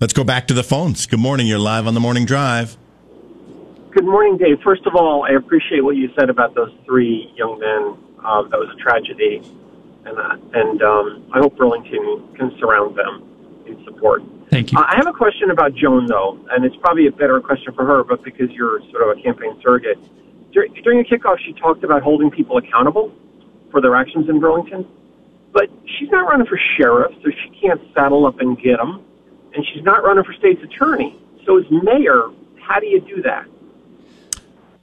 Let's 0.00 0.12
go 0.12 0.24
back 0.24 0.48
to 0.48 0.54
the 0.54 0.62
phones. 0.62 1.06
Good 1.06 1.20
morning. 1.20 1.46
You're 1.46 1.58
live 1.58 1.86
on 1.86 1.94
the 1.94 2.00
morning 2.00 2.24
drive. 2.24 2.76
Good 3.90 4.04
morning, 4.04 4.38
Dave. 4.38 4.60
First 4.64 4.86
of 4.86 4.94
all, 4.94 5.24
I 5.24 5.34
appreciate 5.34 5.84
what 5.84 5.96
you 5.96 6.10
said 6.18 6.30
about 6.30 6.54
those 6.54 6.72
three 6.86 7.30
young 7.36 7.58
men. 7.58 7.98
Uh, 8.24 8.42
that 8.42 8.58
was 8.58 8.74
a 8.74 8.80
tragedy 8.80 9.42
and 10.04 10.18
uh, 10.18 10.36
and 10.54 10.82
um, 10.82 11.30
I 11.32 11.38
hope 11.38 11.56
Burlington 11.56 12.34
can 12.36 12.56
surround 12.58 12.96
them 12.96 13.64
in 13.66 13.82
support. 13.84 14.22
Thank 14.50 14.72
you. 14.72 14.78
Uh, 14.78 14.84
I 14.86 14.96
have 14.96 15.06
a 15.06 15.12
question 15.12 15.50
about 15.50 15.74
Joan 15.74 16.06
though, 16.06 16.38
and 16.50 16.64
it's 16.64 16.76
probably 16.76 17.06
a 17.06 17.12
better 17.12 17.40
question 17.40 17.72
for 17.74 17.86
her, 17.86 18.04
but 18.04 18.22
because 18.22 18.50
you're 18.50 18.80
sort 18.90 19.02
of 19.08 19.18
a 19.18 19.22
campaign 19.22 19.58
surrogate. 19.62 19.98
Dur- 20.52 20.68
during 20.82 21.00
a 21.00 21.04
kickoff, 21.04 21.38
she 21.38 21.52
talked 21.54 21.82
about 21.84 22.02
holding 22.02 22.30
people 22.30 22.58
accountable 22.58 23.14
for 23.70 23.80
their 23.80 23.94
actions 23.96 24.28
in 24.28 24.38
Burlington, 24.38 24.86
but 25.52 25.70
she's 25.86 26.10
not 26.10 26.28
running 26.28 26.46
for 26.46 26.60
sheriff, 26.76 27.12
so 27.22 27.30
she 27.30 27.58
can't 27.60 27.80
saddle 27.94 28.26
up 28.26 28.40
and 28.40 28.60
get 28.60 28.76
them, 28.76 29.02
and 29.54 29.64
she's 29.72 29.82
not 29.82 30.04
running 30.04 30.24
for 30.24 30.34
state's 30.34 30.62
attorney. 30.62 31.18
So 31.46 31.58
as 31.58 31.64
mayor, 31.70 32.28
how 32.60 32.78
do 32.80 32.86
you 32.86 33.00
do 33.00 33.22
that? 33.22 33.46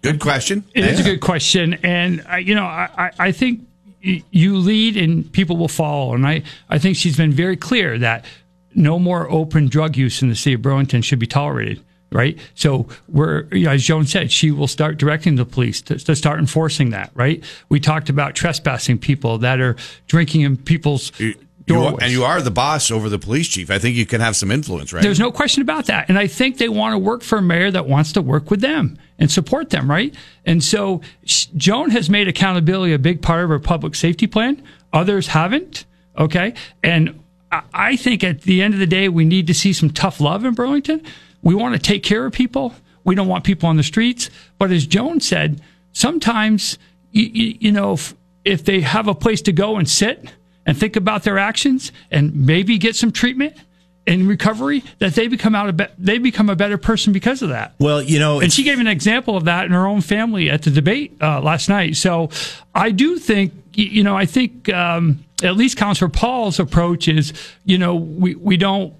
Good 0.01 0.19
question. 0.19 0.63
It 0.73 0.85
yeah. 0.85 0.91
is 0.91 0.99
a 1.01 1.03
good 1.03 1.21
question, 1.21 1.75
and 1.83 2.25
uh, 2.31 2.37
you 2.37 2.55
know, 2.55 2.63
I, 2.63 3.11
I 3.19 3.31
think 3.31 3.68
you 4.01 4.57
lead 4.57 4.95
and 4.97 5.31
people 5.31 5.57
will 5.57 5.67
follow. 5.67 6.13
And 6.13 6.25
I, 6.25 6.43
I 6.69 6.77
think 6.79 6.95
she's 6.95 7.17
been 7.17 7.31
very 7.31 7.57
clear 7.57 7.97
that 7.99 8.25
no 8.75 8.99
more 8.99 9.29
open 9.29 9.67
drug 9.67 9.97
use 9.97 10.21
in 10.21 10.29
the 10.29 10.35
city 10.35 10.53
of 10.53 10.61
Burlington 10.61 11.01
should 11.01 11.19
be 11.19 11.27
tolerated. 11.27 11.83
right? 12.11 12.37
So 12.55 12.87
we're, 13.07 13.45
you 13.53 13.65
know, 13.65 13.71
as 13.71 13.83
Joan 13.83 14.05
said, 14.05 14.31
she 14.31 14.51
will 14.51 14.67
start 14.67 14.97
directing 14.97 15.35
the 15.35 15.45
police 15.45 15.81
to, 15.83 15.97
to 15.97 16.15
start 16.15 16.39
enforcing 16.39 16.89
that, 16.91 17.11
right? 17.13 17.43
We 17.69 17.79
talked 17.79 18.09
about 18.09 18.35
trespassing 18.35 18.97
people 18.99 19.37
that 19.39 19.59
are 19.59 19.75
drinking 20.07 20.41
in 20.41 20.57
people's 20.57 21.11
You 21.19 21.35
doorways. 21.65 21.93
are, 21.93 22.03
and 22.03 22.11
you 22.11 22.23
are 22.23 22.41
the 22.41 22.51
boss 22.51 22.89
over 22.91 23.09
the 23.09 23.19
police 23.19 23.47
chief. 23.47 23.69
I 23.69 23.79
think 23.79 23.95
you 23.95 24.05
can 24.05 24.21
have 24.21 24.35
some 24.35 24.49
influence, 24.51 24.91
right? 24.93 25.03
There's 25.03 25.19
no 25.19 25.31
question 25.31 25.61
about 25.61 25.85
that. 25.85 26.09
And 26.09 26.17
I 26.17 26.27
think 26.27 26.57
they 26.57 26.69
want 26.69 26.93
to 26.93 26.97
work 26.97 27.21
for 27.21 27.37
a 27.37 27.41
mayor 27.41 27.69
that 27.71 27.87
wants 27.87 28.13
to 28.13 28.21
work 28.21 28.49
with 28.49 28.61
them 28.61 28.97
and 29.19 29.29
support 29.29 29.69
them, 29.69 29.89
right? 29.89 30.15
And 30.45 30.63
so 30.63 31.01
Joan 31.25 31.91
has 31.91 32.09
made 32.09 32.27
accountability 32.27 32.93
a 32.93 32.99
big 32.99 33.21
part 33.21 33.43
of 33.43 33.49
her 33.49 33.59
public 33.59 33.93
safety 33.93 34.25
plan. 34.25 34.63
Others 34.93 35.27
haven't. 35.27 35.85
Okay. 36.17 36.53
And 36.83 37.19
I- 37.51 37.95
think 37.95 38.23
at 38.23 38.41
the 38.41 38.61
end 38.61 38.73
of 38.73 38.79
the 38.79 38.87
day, 38.87 39.09
we 39.09 39.25
need 39.25 39.47
to 39.47 39.53
see 39.53 39.73
some 39.73 39.89
tough 39.89 40.21
love 40.21 40.45
in 40.45 40.53
Burlington. 40.53 41.01
We 41.41 41.55
want 41.55 41.75
to 41.75 41.79
take 41.79 42.03
care 42.03 42.25
of 42.25 42.33
people. 42.33 42.73
We 43.03 43.15
don't 43.15 43.27
want 43.27 43.43
people 43.43 43.69
on 43.69 43.77
the 43.77 43.83
streets. 43.83 44.29
But 44.57 44.71
as 44.71 44.85
Joan 44.85 45.19
said, 45.19 45.61
sometimes, 45.91 46.77
you, 47.11 47.23
you, 47.25 47.57
you 47.59 47.71
know, 47.71 47.93
if, 47.93 48.15
if 48.45 48.65
they 48.65 48.81
have 48.81 49.07
a 49.07 49.15
place 49.15 49.41
to 49.43 49.51
go 49.51 49.77
and 49.77 49.89
sit 49.89 50.31
and 50.65 50.77
think 50.77 50.95
about 50.95 51.23
their 51.23 51.39
actions 51.39 51.91
and 52.11 52.33
maybe 52.35 52.77
get 52.77 52.95
some 52.95 53.11
treatment 53.11 53.55
in 54.09 54.27
recovery, 54.27 54.83
that 54.97 55.13
they 55.13 55.27
become 55.27 55.53
out 55.55 55.77
be- 55.77 55.85
they 55.97 56.17
become 56.17 56.49
a 56.49 56.55
better 56.55 56.77
person 56.77 57.13
because 57.13 57.41
of 57.41 57.49
that. 57.49 57.75
Well, 57.79 58.01
you 58.01 58.19
know, 58.19 58.41
And 58.41 58.51
she 58.51 58.63
gave 58.63 58.79
an 58.79 58.87
example 58.87 59.37
of 59.37 59.45
that 59.45 59.65
in 59.65 59.71
her 59.71 59.85
own 59.85 60.01
family 60.01 60.49
at 60.49 60.63
the 60.63 60.71
debate 60.71 61.15
uh, 61.21 61.39
last 61.41 61.69
night. 61.69 61.95
So 61.95 62.29
I 62.73 62.91
do 62.91 63.17
think, 63.17 63.53
you 63.73 64.03
know, 64.03 64.17
I 64.17 64.25
think 64.25 64.67
um, 64.73 65.23
at 65.43 65.55
least 65.55 65.77
Councilor 65.77 66.09
Paul's 66.09 66.59
approach 66.59 67.07
is, 67.07 67.33
you 67.65 67.77
know, 67.77 67.95
we, 67.95 68.35
we 68.35 68.57
don't, 68.57 68.93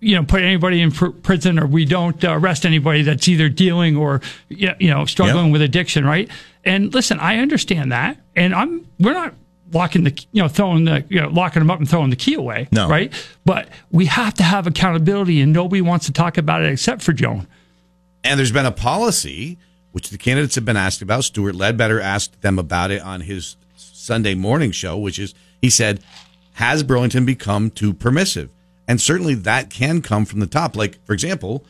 you 0.00 0.16
know, 0.16 0.24
put 0.24 0.42
anybody 0.42 0.80
in 0.80 0.90
pr- 0.90 1.10
prison 1.10 1.58
or 1.58 1.66
we 1.66 1.84
don't 1.84 2.22
uh, 2.24 2.32
arrest 2.32 2.66
anybody 2.66 3.02
that's 3.02 3.28
either 3.28 3.48
dealing 3.48 3.96
or, 3.96 4.20
you 4.48 4.74
know, 4.90 5.04
struggling 5.04 5.46
Yep. 5.46 5.52
with 5.52 5.62
addiction, 5.62 6.04
right? 6.04 6.28
And 6.64 6.92
listen, 6.92 7.20
I 7.20 7.38
understand 7.38 7.92
that. 7.92 8.18
And 8.34 8.54
I'm, 8.54 8.86
we're 8.98 9.12
not 9.14 9.34
locking 9.72 10.04
the, 10.04 10.26
you 10.32 10.42
know, 10.42 10.48
throwing 10.48 10.84
the, 10.84 11.04
you 11.08 11.20
know, 11.20 11.28
locking 11.28 11.60
them 11.60 11.70
up 11.70 11.78
and 11.78 11.88
throwing 11.88 12.10
the 12.10 12.16
key 12.16 12.34
away, 12.34 12.68
No. 12.72 12.88
right? 12.88 13.12
But 13.44 13.68
we 13.90 14.06
have 14.06 14.34
to 14.34 14.42
have 14.42 14.66
accountability 14.66 15.40
and 15.40 15.52
nobody 15.52 15.82
wants 15.82 16.06
to 16.06 16.12
talk 16.12 16.38
about 16.38 16.62
it 16.62 16.72
except 16.72 17.02
for 17.02 17.12
Joan. 17.12 17.46
And 18.24 18.38
there's 18.38 18.52
been 18.52 18.66
a 18.66 18.72
policy 18.72 19.58
which 19.92 20.10
the 20.10 20.18
candidates 20.18 20.54
have 20.54 20.64
been 20.64 20.76
asked 20.76 21.02
about. 21.02 21.24
Stuart 21.24 21.54
Ledbetter 21.54 22.00
asked 22.00 22.40
them 22.42 22.58
about 22.58 22.90
it 22.90 23.02
on 23.02 23.22
his 23.22 23.56
Sunday 23.76 24.34
morning 24.34 24.70
show, 24.70 24.96
which 24.98 25.18
is 25.18 25.34
he 25.62 25.70
said, 25.70 26.00
"Has 26.54 26.82
Burlington 26.82 27.24
become 27.24 27.70
too 27.70 27.92
permissive?" 27.94 28.50
And 28.86 29.00
certainly 29.00 29.34
that 29.34 29.70
can 29.70 30.02
come 30.02 30.24
from 30.24 30.40
the 30.40 30.46
top. 30.46 30.76
Like 30.76 30.98
for 31.04 31.12
example, 31.12 31.64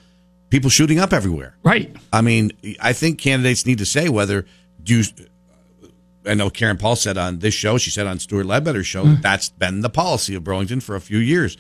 people 0.51 0.71
shooting 0.71 0.99
up 0.99 1.13
everywhere. 1.13 1.57
Right. 1.63 1.95
I 2.13 2.21
mean, 2.23 2.53
I 2.81 2.93
think 2.93 3.19
candidates 3.19 3.67
need 3.67 3.79
to 3.79 3.87
say 3.87 4.09
whether 4.09 4.47
do. 4.83 4.99
You, 4.99 5.05
I 6.29 6.35
know 6.35 6.51
Karen 6.51 6.77
Paul 6.77 6.97
said 6.97 7.17
on 7.19 7.39
this 7.39 7.55
show, 7.55 7.79
she 7.79 7.91
said 7.91 8.07
on 8.07 8.19
Stuart 8.19 8.47
Ledbetter's 8.47 8.87
show, 8.87 9.05
that 9.05 9.23
that's 9.23 9.49
been 9.49 9.81
the 9.81 9.91
policy 9.91 10.35
of 10.35 10.45
Burlington 10.45 10.81
for 10.81 10.95
a 10.95 11.01
few 11.01 11.19
years. 11.19 11.57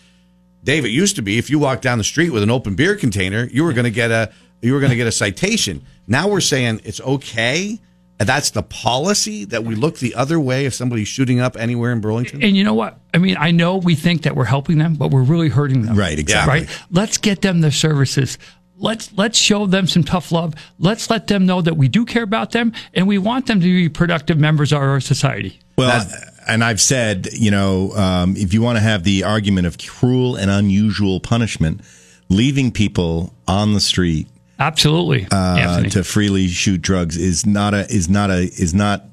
Dave, 0.62 0.84
it 0.84 0.90
used 0.90 1.16
to 1.16 1.22
be 1.22 1.38
if 1.38 1.50
you 1.50 1.58
walked 1.58 1.82
down 1.82 1.98
the 1.98 2.04
street 2.04 2.30
with 2.30 2.42
an 2.42 2.50
open 2.50 2.74
beer 2.74 2.96
container, 2.96 3.44
you 3.44 3.64
were 3.64 3.72
going 3.72 3.84
to 3.84 3.90
get 3.90 4.10
a 4.10 4.32
you 4.60 4.74
were 4.74 4.80
going 4.80 4.90
to 4.90 4.96
get 4.96 5.06
a 5.06 5.12
citation. 5.12 5.84
Now 6.06 6.28
we're 6.28 6.40
saying 6.40 6.80
it's 6.84 7.00
okay. 7.00 7.78
And 8.20 8.28
that's 8.28 8.50
the 8.50 8.64
policy 8.64 9.44
that 9.44 9.62
we 9.62 9.76
look 9.76 9.98
the 9.98 10.16
other 10.16 10.40
way 10.40 10.66
if 10.66 10.74
somebody's 10.74 11.06
shooting 11.06 11.38
up 11.38 11.56
anywhere 11.56 11.92
in 11.92 12.00
Burlington. 12.00 12.42
And 12.42 12.56
you 12.56 12.64
know 12.64 12.74
what? 12.74 12.98
I 13.14 13.18
mean, 13.18 13.36
I 13.38 13.52
know 13.52 13.76
we 13.76 13.94
think 13.94 14.22
that 14.22 14.34
we're 14.34 14.44
helping 14.44 14.78
them, 14.78 14.94
but 14.94 15.12
we're 15.12 15.22
really 15.22 15.48
hurting 15.48 15.82
them. 15.82 15.96
Right, 15.96 16.18
exactly. 16.18 16.60
Right. 16.60 16.82
Let's 16.90 17.16
get 17.16 17.42
them 17.42 17.60
the 17.60 17.70
services. 17.70 18.36
Let's 18.80 19.12
let's 19.16 19.38
show 19.38 19.66
them 19.66 19.86
some 19.86 20.04
tough 20.04 20.30
love. 20.30 20.54
Let's 20.78 21.10
let 21.10 21.26
them 21.26 21.46
know 21.46 21.60
that 21.62 21.76
we 21.76 21.88
do 21.88 22.04
care 22.04 22.22
about 22.22 22.52
them 22.52 22.72
and 22.94 23.08
we 23.08 23.18
want 23.18 23.46
them 23.46 23.60
to 23.60 23.64
be 23.64 23.88
productive 23.88 24.38
members 24.38 24.72
of 24.72 24.80
our 24.80 25.00
society. 25.00 25.58
well, 25.76 26.06
and 26.46 26.64
I've 26.64 26.80
said, 26.80 27.28
you 27.32 27.50
know, 27.50 27.92
um, 27.92 28.36
if 28.36 28.54
you 28.54 28.62
want 28.62 28.76
to 28.76 28.80
have 28.80 29.04
the 29.04 29.24
argument 29.24 29.66
of 29.66 29.76
cruel 29.78 30.36
and 30.36 30.50
unusual 30.50 31.20
punishment, 31.20 31.82
leaving 32.30 32.72
people 32.72 33.34
on 33.46 33.74
the 33.74 33.80
street 33.80 34.28
Absolutely, 34.58 35.26
uh, 35.30 35.84
to 35.84 36.02
freely 36.02 36.48
shoot 36.48 36.80
drugs 36.82 37.16
is 37.16 37.46
not 37.46 37.74
a 37.74 37.80
is 37.92 38.08
not 38.08 38.30
a 38.30 38.42
is 38.42 38.74
not 38.74 39.04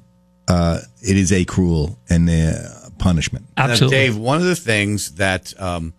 uh, 0.48 0.80
it 1.02 1.16
is 1.16 1.32
a 1.32 1.44
cruel 1.44 1.98
and 2.08 2.28
uh, 2.28 2.54
punishment. 2.98 3.46
Now, 3.56 3.64
Absolutely. 3.64 3.96
Dave, 3.96 4.16
one 4.16 4.38
of 4.38 4.44
the 4.44 4.56
things 4.56 5.14
that 5.16 5.52
um, 5.60 5.94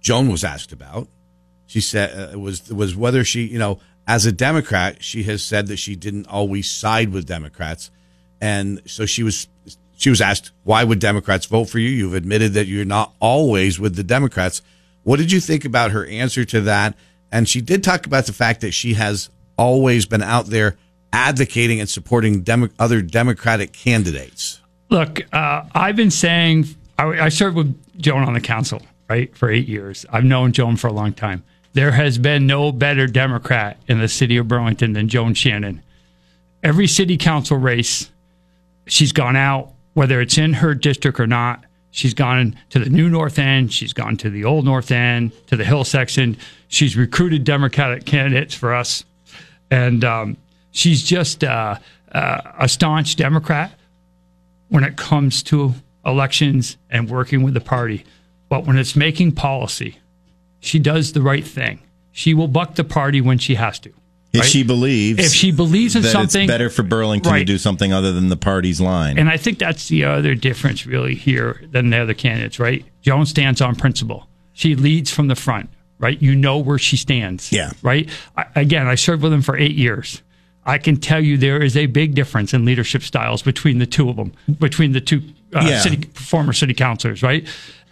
Joan 0.00 0.28
was 0.28 0.42
asked 0.42 0.72
about, 0.72 1.08
she 1.66 1.80
said 1.80 2.34
uh, 2.34 2.38
was 2.38 2.70
was 2.72 2.96
whether 2.96 3.24
she, 3.24 3.44
you 3.44 3.58
know, 3.58 3.80
as 4.06 4.26
a 4.26 4.32
Democrat, 4.32 5.02
she 5.02 5.24
has 5.24 5.42
said 5.42 5.66
that 5.66 5.78
she 5.78 5.96
didn't 5.96 6.26
always 6.28 6.70
side 6.70 7.12
with 7.12 7.26
Democrats, 7.26 7.90
and 8.40 8.80
so 8.86 9.06
she 9.06 9.22
was 9.22 9.48
she 9.96 10.10
was 10.10 10.20
asked 10.20 10.52
why 10.64 10.84
would 10.84 10.98
Democrats 10.98 11.46
vote 11.46 11.64
for 11.64 11.78
you? 11.78 11.88
You've 11.88 12.14
admitted 12.14 12.52
that 12.54 12.66
you're 12.66 12.84
not 12.84 13.14
always 13.20 13.80
with 13.80 13.96
the 13.96 14.04
Democrats. 14.04 14.62
What 15.02 15.18
did 15.18 15.32
you 15.32 15.40
think 15.40 15.64
about 15.64 15.92
her 15.92 16.06
answer 16.06 16.44
to 16.46 16.60
that? 16.62 16.96
And 17.30 17.48
she 17.48 17.60
did 17.60 17.82
talk 17.84 18.06
about 18.06 18.26
the 18.26 18.32
fact 18.32 18.60
that 18.60 18.72
she 18.72 18.94
has 18.94 19.30
always 19.56 20.06
been 20.06 20.22
out 20.22 20.46
there 20.46 20.76
advocating 21.12 21.80
and 21.80 21.88
supporting 21.88 22.44
other 22.78 23.02
Democratic 23.02 23.72
candidates. 23.72 24.60
Look, 24.90 25.22
uh, 25.32 25.64
I've 25.74 25.96
been 25.96 26.10
saying 26.10 26.66
I, 26.98 27.04
I 27.06 27.28
served 27.28 27.56
with 27.56 28.00
Joan 28.00 28.22
on 28.22 28.34
the 28.34 28.40
council, 28.40 28.82
right, 29.08 29.34
for 29.36 29.50
eight 29.50 29.68
years. 29.68 30.06
I've 30.10 30.24
known 30.24 30.52
Joan 30.52 30.76
for 30.76 30.88
a 30.88 30.92
long 30.92 31.12
time. 31.12 31.44
There 31.76 31.92
has 31.92 32.16
been 32.16 32.46
no 32.46 32.72
better 32.72 33.06
Democrat 33.06 33.76
in 33.86 34.00
the 34.00 34.08
city 34.08 34.38
of 34.38 34.48
Burlington 34.48 34.94
than 34.94 35.08
Joan 35.08 35.34
Shannon. 35.34 35.82
Every 36.62 36.86
city 36.86 37.18
council 37.18 37.58
race, 37.58 38.10
she's 38.86 39.12
gone 39.12 39.36
out, 39.36 39.72
whether 39.92 40.22
it's 40.22 40.38
in 40.38 40.54
her 40.54 40.74
district 40.74 41.20
or 41.20 41.26
not. 41.26 41.62
She's 41.90 42.14
gone 42.14 42.58
to 42.70 42.78
the 42.78 42.88
new 42.88 43.10
North 43.10 43.38
End. 43.38 43.74
She's 43.74 43.92
gone 43.92 44.16
to 44.16 44.30
the 44.30 44.42
old 44.42 44.64
North 44.64 44.90
End, 44.90 45.32
to 45.48 45.56
the 45.56 45.66
Hill 45.66 45.84
section. 45.84 46.38
She's 46.68 46.96
recruited 46.96 47.44
Democratic 47.44 48.06
candidates 48.06 48.54
for 48.54 48.74
us. 48.74 49.04
And 49.70 50.02
um, 50.02 50.38
she's 50.70 51.02
just 51.02 51.44
uh, 51.44 51.76
uh, 52.10 52.40
a 52.58 52.70
staunch 52.70 53.16
Democrat 53.16 53.70
when 54.70 54.82
it 54.82 54.96
comes 54.96 55.42
to 55.42 55.74
elections 56.06 56.78
and 56.88 57.10
working 57.10 57.42
with 57.42 57.52
the 57.52 57.60
party. 57.60 58.06
But 58.48 58.64
when 58.64 58.78
it's 58.78 58.96
making 58.96 59.32
policy, 59.32 59.98
she 60.66 60.78
does 60.78 61.12
the 61.12 61.22
right 61.22 61.46
thing. 61.46 61.80
She 62.12 62.34
will 62.34 62.48
buck 62.48 62.74
the 62.74 62.84
party 62.84 63.20
when 63.20 63.38
she 63.38 63.54
has 63.56 63.78
to. 63.80 63.90
If 64.32 64.40
right? 64.40 64.50
she 64.50 64.62
believes 64.64 65.18
If 65.18 65.32
she 65.32 65.50
believes 65.52 65.96
in 65.96 66.02
that 66.02 66.10
something- 66.12 66.42
it's 66.42 66.50
better 66.50 66.68
for 66.68 66.82
Burlington 66.82 67.32
to 67.34 67.44
do 67.44 67.58
something 67.58 67.92
other 67.92 68.12
than 68.12 68.28
the 68.28 68.36
party's 68.36 68.80
line. 68.80 69.18
And 69.18 69.28
I 69.30 69.36
think 69.36 69.58
that's 69.58 69.88
the 69.88 70.04
other 70.04 70.34
difference 70.34 70.86
really 70.86 71.14
here 71.14 71.62
than 71.70 71.90
the 71.90 71.98
other 71.98 72.14
candidates, 72.14 72.58
right? 72.58 72.84
Joan 73.02 73.24
stands 73.26 73.60
on 73.60 73.76
principle. 73.76 74.28
She 74.52 74.74
leads 74.74 75.10
from 75.10 75.28
the 75.28 75.34
front, 75.36 75.70
right? 75.98 76.20
You 76.20 76.34
know 76.34 76.58
where 76.58 76.78
she 76.78 76.96
stands. 76.96 77.52
Yeah. 77.52 77.70
Right? 77.82 78.08
I, 78.36 78.44
again, 78.56 78.86
I 78.88 78.94
served 78.96 79.22
with 79.22 79.32
them 79.32 79.42
for 79.42 79.56
eight 79.56 79.76
years. 79.76 80.22
I 80.66 80.78
can 80.78 80.96
tell 80.96 81.20
you 81.20 81.36
there 81.38 81.62
is 81.62 81.76
a 81.76 81.86
big 81.86 82.14
difference 82.14 82.52
in 82.52 82.64
leadership 82.64 83.02
styles 83.04 83.40
between 83.42 83.78
the 83.78 83.86
two 83.86 84.08
of 84.10 84.16
them, 84.16 84.32
between 84.58 84.92
the 84.92 85.00
two 85.00 85.22
uh, 85.54 85.64
Yeah. 85.66 85.80
city 85.80 86.08
former 86.14 86.52
city 86.52 86.74
councilors, 86.74 87.22
right? 87.22 87.46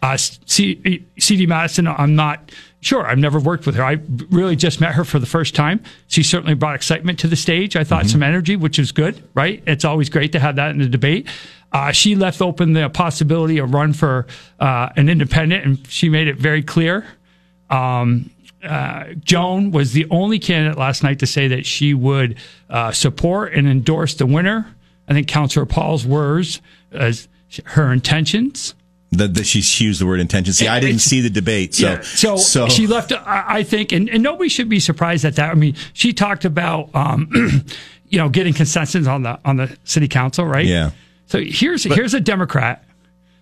Uh, 0.04 0.16
C, 0.18 1.02
CD 1.18 1.46
Mattison, 1.46 1.88
I'm 1.88 2.14
not 2.14 2.52
sure. 2.80 3.06
I've 3.06 3.18
never 3.18 3.40
worked 3.40 3.64
with 3.64 3.74
her. 3.76 3.82
I 3.82 3.98
really 4.30 4.54
just 4.54 4.78
met 4.78 4.92
her 4.94 5.04
for 5.04 5.18
the 5.18 5.24
first 5.26 5.54
time. 5.54 5.82
She 6.08 6.22
certainly 6.22 6.54
brought 6.54 6.74
excitement 6.74 7.18
to 7.20 7.26
the 7.26 7.36
stage. 7.36 7.74
I 7.74 7.84
thought 7.84 8.02
Mm-hmm. 8.02 8.08
some 8.10 8.22
energy, 8.22 8.56
which 8.56 8.78
is 8.78 8.92
good, 8.92 9.22
right? 9.32 9.62
It's 9.66 9.84
always 9.84 10.10
great 10.10 10.32
to 10.32 10.38
have 10.40 10.56
that 10.56 10.72
in 10.72 10.78
the 10.78 10.88
debate. 10.88 11.26
Uh, 11.72 11.90
she 11.90 12.16
left 12.16 12.42
open 12.42 12.74
the 12.74 12.90
possibility 12.90 13.56
of 13.58 13.72
run 13.72 13.94
for 13.94 14.26
uh, 14.60 14.90
an 14.96 15.08
independent, 15.08 15.64
and 15.64 15.86
she 15.88 16.10
made 16.10 16.28
it 16.28 16.36
very 16.36 16.62
clear. 16.62 17.06
Um, 17.70 18.30
uh, 18.62 19.04
Joan 19.24 19.70
was 19.70 19.92
the 19.92 20.06
only 20.10 20.38
candidate 20.38 20.76
last 20.78 21.02
night 21.02 21.18
to 21.20 21.26
say 21.26 21.48
that 21.48 21.64
she 21.64 21.94
would 21.94 22.36
uh, 22.68 22.92
support 22.92 23.54
and 23.54 23.66
endorse 23.66 24.14
the 24.14 24.26
winner. 24.26 24.66
I 25.08 25.14
think 25.14 25.28
Councillor 25.28 25.66
Paul's 25.66 26.04
words 26.06 26.60
as 26.92 27.26
her 27.64 27.90
intentions. 27.90 28.74
That, 29.14 29.34
that 29.34 29.46
she 29.46 29.60
she 29.60 29.84
used 29.84 30.00
the 30.00 30.06
word 30.06 30.20
intention. 30.20 30.52
See, 30.52 30.68
I 30.68 30.80
didn't 30.80 31.00
see 31.00 31.20
the 31.20 31.30
debate, 31.30 31.74
so 31.74 31.86
Yeah. 31.86 32.00
So, 32.02 32.36
she 32.68 32.86
left. 32.86 33.12
I, 33.12 33.44
I 33.46 33.62
think, 33.62 33.92
and, 33.92 34.08
and 34.08 34.22
nobody 34.22 34.48
should 34.48 34.68
be 34.68 34.80
surprised 34.80 35.24
at 35.24 35.36
that. 35.36 35.50
I 35.50 35.54
mean, 35.54 35.76
she 35.92 36.12
talked 36.12 36.44
about, 36.44 36.94
um, 36.94 37.28
you 38.08 38.18
know, 38.18 38.28
getting 38.28 38.54
consensus 38.54 39.06
on 39.06 39.22
the 39.22 39.38
on 39.44 39.56
the 39.56 39.76
city 39.84 40.08
council, 40.08 40.46
right? 40.46 40.66
Yeah. 40.66 40.90
So 41.26 41.40
here's 41.40 41.84
here's 41.84 42.14
a 42.14 42.20
Democrat 42.20 42.84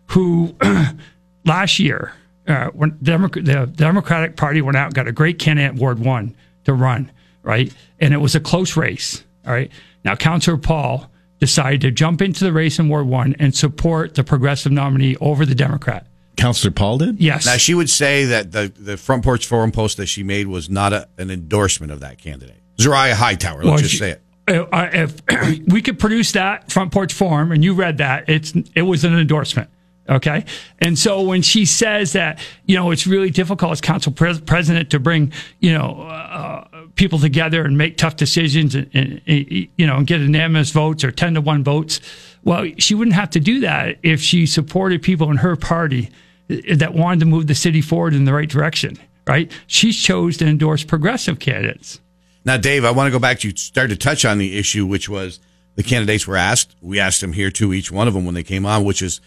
who 0.07 0.55
last 1.45 1.79
year, 1.79 2.13
uh, 2.47 2.69
when 2.69 2.93
Democ- 2.93 3.45
the 3.45 3.67
Democratic 3.67 4.37
Party 4.37 4.63
went 4.63 4.77
out 4.77 4.87
and 4.87 4.95
got 4.95 5.09
a 5.09 5.13
great 5.13 5.39
candidate, 5.39 5.75
Ward 5.75 5.99
One, 5.99 6.35
to 6.65 6.73
run, 6.73 7.11
right, 7.43 7.73
and 8.01 8.15
it 8.15 8.19
was 8.19 8.35
a 8.35 8.41
close 8.41 8.77
race. 8.77 9.25
All 9.47 9.53
right. 9.53 9.71
Now, 10.05 10.17
Councillor 10.17 10.57
Paul 10.57 11.11
decided 11.43 11.81
to 11.81 11.91
jump 11.91 12.23
into 12.23 12.45
the 12.45 12.53
race 12.53 12.79
in 12.79 12.89
Ward 12.89 13.09
One 13.09 13.35
and 13.41 13.53
support 13.53 14.15
the 14.15 14.23
progressive 14.23 14.71
nominee 14.71 15.17
over 15.21 15.45
the 15.45 15.57
Democrat. 15.57 16.07
Counselor 16.37 16.71
Paul 16.71 16.99
did? 16.99 17.21
Yes. 17.21 17.45
Now 17.47 17.57
she 17.57 17.75
would 17.75 17.91
say 17.91 18.27
that 18.27 18.53
the 18.53 18.73
the 18.79 18.97
front 18.97 19.25
porch 19.25 19.45
forum 19.49 19.73
post 19.73 19.97
that 19.97 20.07
she 20.07 20.23
made 20.23 20.47
was 20.47 20.71
not 20.71 20.93
a, 20.93 21.09
an 21.19 21.33
endorsement 21.33 21.91
of 21.93 21.99
that 21.99 22.19
candidate, 22.19 22.61
Zoraya 22.79 23.15
Hightower. 23.15 23.57
Let's 23.65 23.67
Well, 23.67 23.79
just 23.79 23.91
she- 23.91 23.99
say 23.99 24.11
it. 24.13 24.23
Uh, 24.49 24.63
uh, 24.73 24.91
if 24.93 25.21
we 25.67 25.83
could 25.83 25.99
produce 25.99 26.31
that 26.33 26.71
front 26.71 26.93
porch 26.93 27.13
forum 27.13 27.51
and 27.51 27.63
you 27.65 27.75
read 27.75 27.99
that, 27.99 28.29
it's 28.29 28.53
it 28.77 28.83
was 28.83 29.03
an 29.05 29.19
endorsement. 29.19 29.69
Okay, 30.09 30.45
and 30.81 30.99
so 30.99 31.23
when 31.23 31.43
she 31.43 31.65
says 31.65 32.13
that 32.15 32.41
you 32.67 32.77
know 32.77 32.91
it's 32.93 33.07
really 33.07 33.31
difficult 33.31 33.73
as 33.73 33.81
council 33.81 34.13
pres- 34.13 34.41
president 34.41 34.91
to 34.91 34.99
bring 35.01 35.33
you 35.61 35.73
know 35.73 36.03
uh, 36.03 36.67
people 36.95 37.19
together 37.19 37.65
and 37.65 37.79
make 37.79 37.97
tough 37.97 38.17
decisions 38.17 38.75
and, 38.75 38.91
and, 38.95 39.21
and, 39.27 39.69
you 39.77 39.87
know 39.87 39.97
and 39.97 40.07
get 40.07 40.21
unanimous 40.21 40.71
votes 40.71 41.05
or 41.05 41.11
ten 41.11 41.35
to 41.35 41.41
one 41.41 41.65
votes, 41.65 42.01
well 42.45 42.67
she 42.79 42.95
wouldn't 42.95 43.17
have 43.17 43.31
to 43.31 43.41
do 43.41 43.61
that 43.61 43.99
if 44.03 44.21
she 44.21 44.47
supported 44.47 45.03
people 45.03 45.31
in 45.31 45.39
her 45.39 45.57
party 45.57 46.11
that 46.49 46.95
wanted 46.95 47.21
to 47.21 47.27
move 47.27 47.47
the 47.47 47.55
city 47.55 47.81
forward 47.81 48.15
in 48.15 48.25
the 48.25 48.33
right 48.33 48.49
direction. 48.49 48.99
Right? 49.25 49.53
She 49.69 49.93
chose 49.93 50.37
to 50.39 50.47
endorse 50.47 50.83
progressive 50.83 51.39
candidates. 51.39 52.01
Now, 52.45 52.57
Dave, 52.57 52.85
I 52.85 52.91
want 52.91 53.07
to 53.07 53.13
go 53.13 53.21
back 53.21 53.39
to 53.41 53.49
you 53.49 53.57
started 53.57 54.01
to 54.01 54.05
touch 54.05 54.25
on 54.25 54.39
the 54.39 54.59
issue, 54.59 54.85
which 54.85 55.09
was 55.09 55.39
the 55.77 55.85
candidates 55.85 56.27
were 56.27 56.37
asked. 56.37 56.75
We 56.81 56.99
asked 56.99 57.21
them 57.21 57.33
here 57.33 57.53
too, 57.53 57.73
each 57.73 57.93
one 57.93 58.09
of 58.09 58.15
them 58.15 58.25
when 58.25 58.35
they 58.35 58.43
came 58.43 58.67
on, 58.67 58.83
which 58.83 59.01
is, 59.01 59.21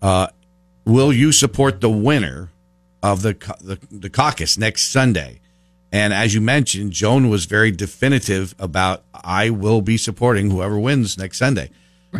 uh, 0.00 0.28
will 0.86 1.12
you 1.12 1.32
support 1.32 1.82
the 1.82 1.90
winner 1.90 2.48
of 3.02 3.20
the, 3.20 3.34
the 3.60 3.78
the 3.90 4.08
caucus 4.08 4.56
next 4.56 4.90
Sunday? 4.90 5.41
And 5.92 6.12
as 6.14 6.34
you 6.34 6.40
mentioned, 6.40 6.92
Joan 6.92 7.28
was 7.28 7.44
very 7.44 7.70
definitive 7.70 8.54
about 8.58 9.04
I 9.14 9.50
will 9.50 9.82
be 9.82 9.96
supporting 9.98 10.50
whoever 10.50 10.78
wins 10.78 11.18
next 11.18 11.38
Sunday. 11.38 11.70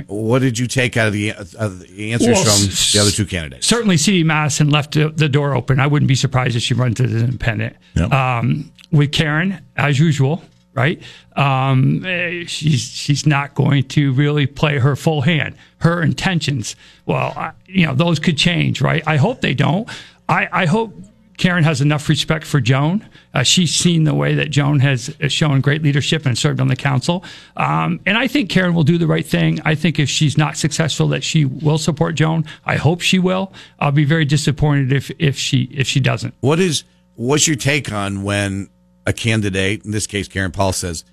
What 0.06 0.38
did 0.40 0.58
you 0.58 0.66
take 0.66 0.96
out 0.96 1.08
of 1.08 1.12
the, 1.12 1.32
of 1.32 1.80
the 1.80 2.12
answers 2.12 2.28
Well, 2.28 2.44
from 2.44 2.66
the 2.92 2.98
other 3.00 3.10
two 3.10 3.26
candidates? 3.26 3.66
certainly 3.66 3.98
C.D. 3.98 4.24
Mattison 4.24 4.70
left 4.70 4.92
the 4.94 5.28
door 5.28 5.54
open. 5.54 5.80
I 5.80 5.86
wouldn't 5.86 6.08
be 6.08 6.14
surprised 6.14 6.56
if 6.56 6.62
she 6.62 6.72
runs 6.72 6.98
as 7.00 7.12
an 7.12 7.24
independent. 7.24 7.76
Yep. 7.94 8.10
Um, 8.10 8.72
with 8.90 9.12
Karen, 9.12 9.60
as 9.76 9.98
usual, 9.98 10.42
right? 10.74 11.02
Um, 11.36 12.02
she's 12.46 12.80
she's 12.80 13.26
not 13.26 13.54
going 13.54 13.84
to 13.88 14.12
really 14.14 14.46
play 14.46 14.78
her 14.78 14.96
full 14.96 15.22
hand. 15.22 15.56
Her 15.78 16.02
intentions, 16.02 16.74
well, 17.04 17.32
I, 17.36 17.52
you 17.66 17.86
know, 17.86 17.94
those 17.94 18.18
could 18.18 18.38
change, 18.38 18.80
right? 18.80 19.02
I 19.06 19.16
hope 19.16 19.40
they 19.42 19.54
don't. 19.54 19.88
I, 20.28 20.48
I 20.52 20.66
hope 20.66 20.94
Karen 21.38 21.64
has 21.64 21.80
enough 21.80 22.08
respect 22.08 22.44
for 22.44 22.60
Joan. 22.60 23.08
Uh, 23.34 23.42
she's 23.42 23.74
seen 23.74 24.04
the 24.04 24.14
way 24.14 24.34
that 24.34 24.50
Joan 24.50 24.80
has 24.80 25.14
shown 25.28 25.60
great 25.60 25.82
leadership 25.82 26.26
and 26.26 26.36
served 26.36 26.60
on 26.60 26.68
the 26.68 26.76
council. 26.76 27.24
Um, 27.56 28.00
and 28.06 28.18
I 28.18 28.28
think 28.28 28.50
Karen 28.50 28.74
will 28.74 28.84
do 28.84 28.98
the 28.98 29.06
right 29.06 29.26
thing. 29.26 29.58
I 29.64 29.74
think 29.74 29.98
if 29.98 30.08
she's 30.08 30.36
not 30.36 30.56
successful, 30.56 31.08
that 31.08 31.24
she 31.24 31.44
will 31.44 31.78
support 31.78 32.14
Joan. 32.14 32.44
I 32.66 32.76
hope 32.76 33.00
she 33.00 33.18
will. 33.18 33.52
I'll 33.80 33.92
be 33.92 34.04
very 34.04 34.24
disappointed 34.24 34.92
if 34.92 35.10
if 35.18 35.38
she 35.38 35.62
if 35.72 35.86
she 35.86 36.00
doesn't. 36.00 36.34
What 36.40 36.60
is 36.60 36.84
what's 37.14 37.46
your 37.46 37.56
take 37.56 37.90
on 37.92 38.22
when 38.22 38.68
a 39.06 39.12
candidate, 39.12 39.84
in 39.84 39.90
this 39.90 40.06
case 40.06 40.28
Karen 40.28 40.52
Paul, 40.52 40.72
says, 40.72 41.04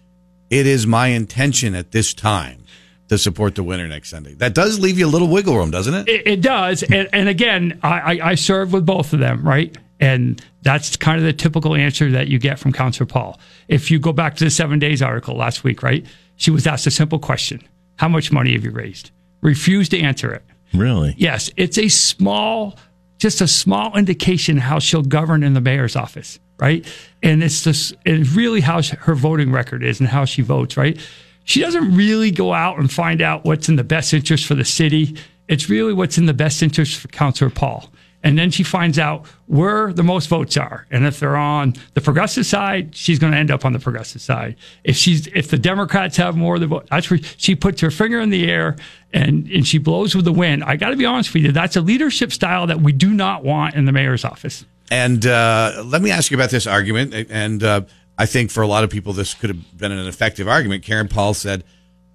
"It 0.50 0.68
is 0.68 0.86
my 0.86 1.08
intention 1.08 1.76
at 1.76 1.92
this 1.92 2.14
time 2.14 2.66
to 3.08 3.18
support 3.18 3.56
the 3.56 3.64
winner 3.64 3.88
next 3.88 4.10
Sunday." 4.10 4.34
That 4.36 4.54
does 4.54 4.80
leave 4.80 5.00
you 5.00 5.08
a 5.08 5.10
little 5.10 5.30
wiggle 5.30 5.56
room, 5.56 5.72
doesn't 5.72 5.94
it? 5.94 6.10
It, 6.10 6.28
it 6.28 6.42
does, 6.42 6.84
and, 6.84 7.10
and 7.14 7.30
again, 7.30 7.80
I, 7.82 8.00
I, 8.20 8.30
I 8.32 8.36
served 8.36 8.74
with 8.74 8.86
both 8.86 9.14
of 9.14 9.20
them, 9.20 9.48
right? 9.48 9.76
And 10.00 10.42
that's 10.62 10.96
kind 10.96 11.18
of 11.18 11.26
the 11.26 11.34
typical 11.34 11.76
answer 11.76 12.10
that 12.12 12.28
you 12.28 12.40
get 12.40 12.58
from 12.58 12.72
Counselor 12.72 13.06
Paul. 13.06 13.40
If 13.68 13.92
you 13.92 14.00
go 14.00 14.14
back 14.14 14.36
to 14.38 14.46
the 14.46 14.50
Seven 14.50 14.80
Days 14.80 15.02
article 15.02 15.36
last 15.36 15.64
week, 15.64 15.84
right? 15.84 16.06
She 16.38 16.52
was 16.52 16.66
asked 16.66 16.88
a 16.88 16.92
simple 16.92 17.20
question: 17.20 17.62
How 17.98 18.08
much 18.08 18.32
money 18.32 18.54
have 18.54 18.64
you 18.64 18.72
raised? 18.72 19.12
Refused 19.42 19.92
to 19.92 20.00
answer 20.00 20.34
it. 20.34 20.44
Really? 20.74 21.16
Yes, 21.18 21.50
it's 21.58 21.78
a 21.78 21.88
small, 21.90 22.78
just 23.18 23.42
a 23.42 23.48
small 23.48 23.98
indication 23.98 24.58
how 24.58 24.80
she'll 24.80 25.02
govern 25.02 25.44
in 25.44 25.54
the 25.54 25.62
mayor's 25.62 25.96
office, 25.96 26.40
right? 26.60 26.86
And 27.24 27.44
it's 27.44 27.64
just, 27.64 27.96
it's 28.06 28.30
really 28.32 28.62
how 28.62 28.82
her 28.82 29.16
voting 29.16 29.52
record 29.52 29.84
is 29.84 30.00
and 30.00 30.08
how 30.08 30.26
she 30.26 30.42
votes, 30.42 30.78
right? 30.78 31.00
She 31.44 31.62
doesn't 31.62 31.96
really 31.96 32.32
go 32.32 32.54
out 32.54 32.78
and 32.78 32.92
find 32.92 33.22
out 33.22 33.46
what's 33.46 33.70
in 33.70 33.76
the 33.76 33.84
best 33.84 34.14
interest 34.14 34.46
for 34.46 34.56
the 34.56 34.66
city. 34.66 35.18
It's 35.48 35.70
really 35.70 35.94
what's 35.94 36.18
in 36.18 36.28
the 36.28 36.34
best 36.34 36.62
interest 36.62 37.00
for 37.00 37.08
Councilor 37.08 37.50
Paul. 37.50 37.90
And 38.22 38.38
then 38.38 38.52
she 38.52 38.64
finds 38.64 39.00
out 39.00 39.26
where 39.46 39.94
the 39.94 40.04
most 40.04 40.28
votes 40.28 40.58
are. 40.58 40.86
And 40.92 41.06
if 41.06 41.20
they're 41.20 41.38
on 41.38 41.76
the 41.94 42.02
progressive 42.02 42.46
side, 42.46 42.94
she's 42.94 43.18
going 43.18 43.32
to 43.32 43.40
end 43.40 43.50
up 43.50 43.64
on 43.64 43.72
the 43.72 43.80
progressive 43.80 44.22
side. 44.22 44.58
If 44.84 44.98
she's 44.98 45.28
if 45.28 45.48
the 45.48 45.58
Democrats 45.58 46.18
have 46.18 46.36
more 46.36 46.56
of 46.56 46.62
the 46.62 46.68
vote, 46.68 46.88
that's 46.92 47.10
where 47.10 47.20
she 47.38 47.56
puts 47.56 47.80
her 47.82 47.92
finger 47.92 48.20
in 48.20 48.30
the 48.30 48.50
air 48.50 48.76
and, 49.14 49.48
and 49.48 49.66
she 49.66 49.78
blows 49.78 50.16
with 50.16 50.26
the 50.26 50.34
wind. 50.34 50.64
I 50.66 50.76
got 50.76 50.90
to 50.90 50.98
be 50.98 51.06
honest 51.06 51.34
with 51.34 51.44
you, 51.44 51.52
that's 51.52 51.78
a 51.78 51.82
leadership 51.82 52.34
style 52.34 52.68
that 52.68 52.82
we 52.82 52.92
do 52.92 53.14
not 53.14 53.44
want 53.44 53.76
in 53.76 53.86
the 53.86 53.92
mayor's 53.94 54.26
office. 54.26 54.66
And 54.92 55.26
uh, 55.26 55.84
let 55.86 56.02
me 56.02 56.12
ask 56.12 56.32
you 56.32 56.36
about 56.38 56.50
this 56.50 56.68
argument. 56.68 57.14
And 57.30 57.64
uh, 57.64 57.82
I 58.18 58.26
think 58.26 58.52
for 58.52 58.62
a 58.62 58.68
lot 58.68 58.84
of 58.84 58.90
people, 58.90 59.14
this 59.14 59.34
could 59.34 59.50
have 59.50 59.78
been 59.78 59.92
an 59.92 60.08
effective 60.08 60.48
argument. 60.48 60.84
Karen 60.84 61.08
Paul 61.08 61.34
said, 61.34 61.64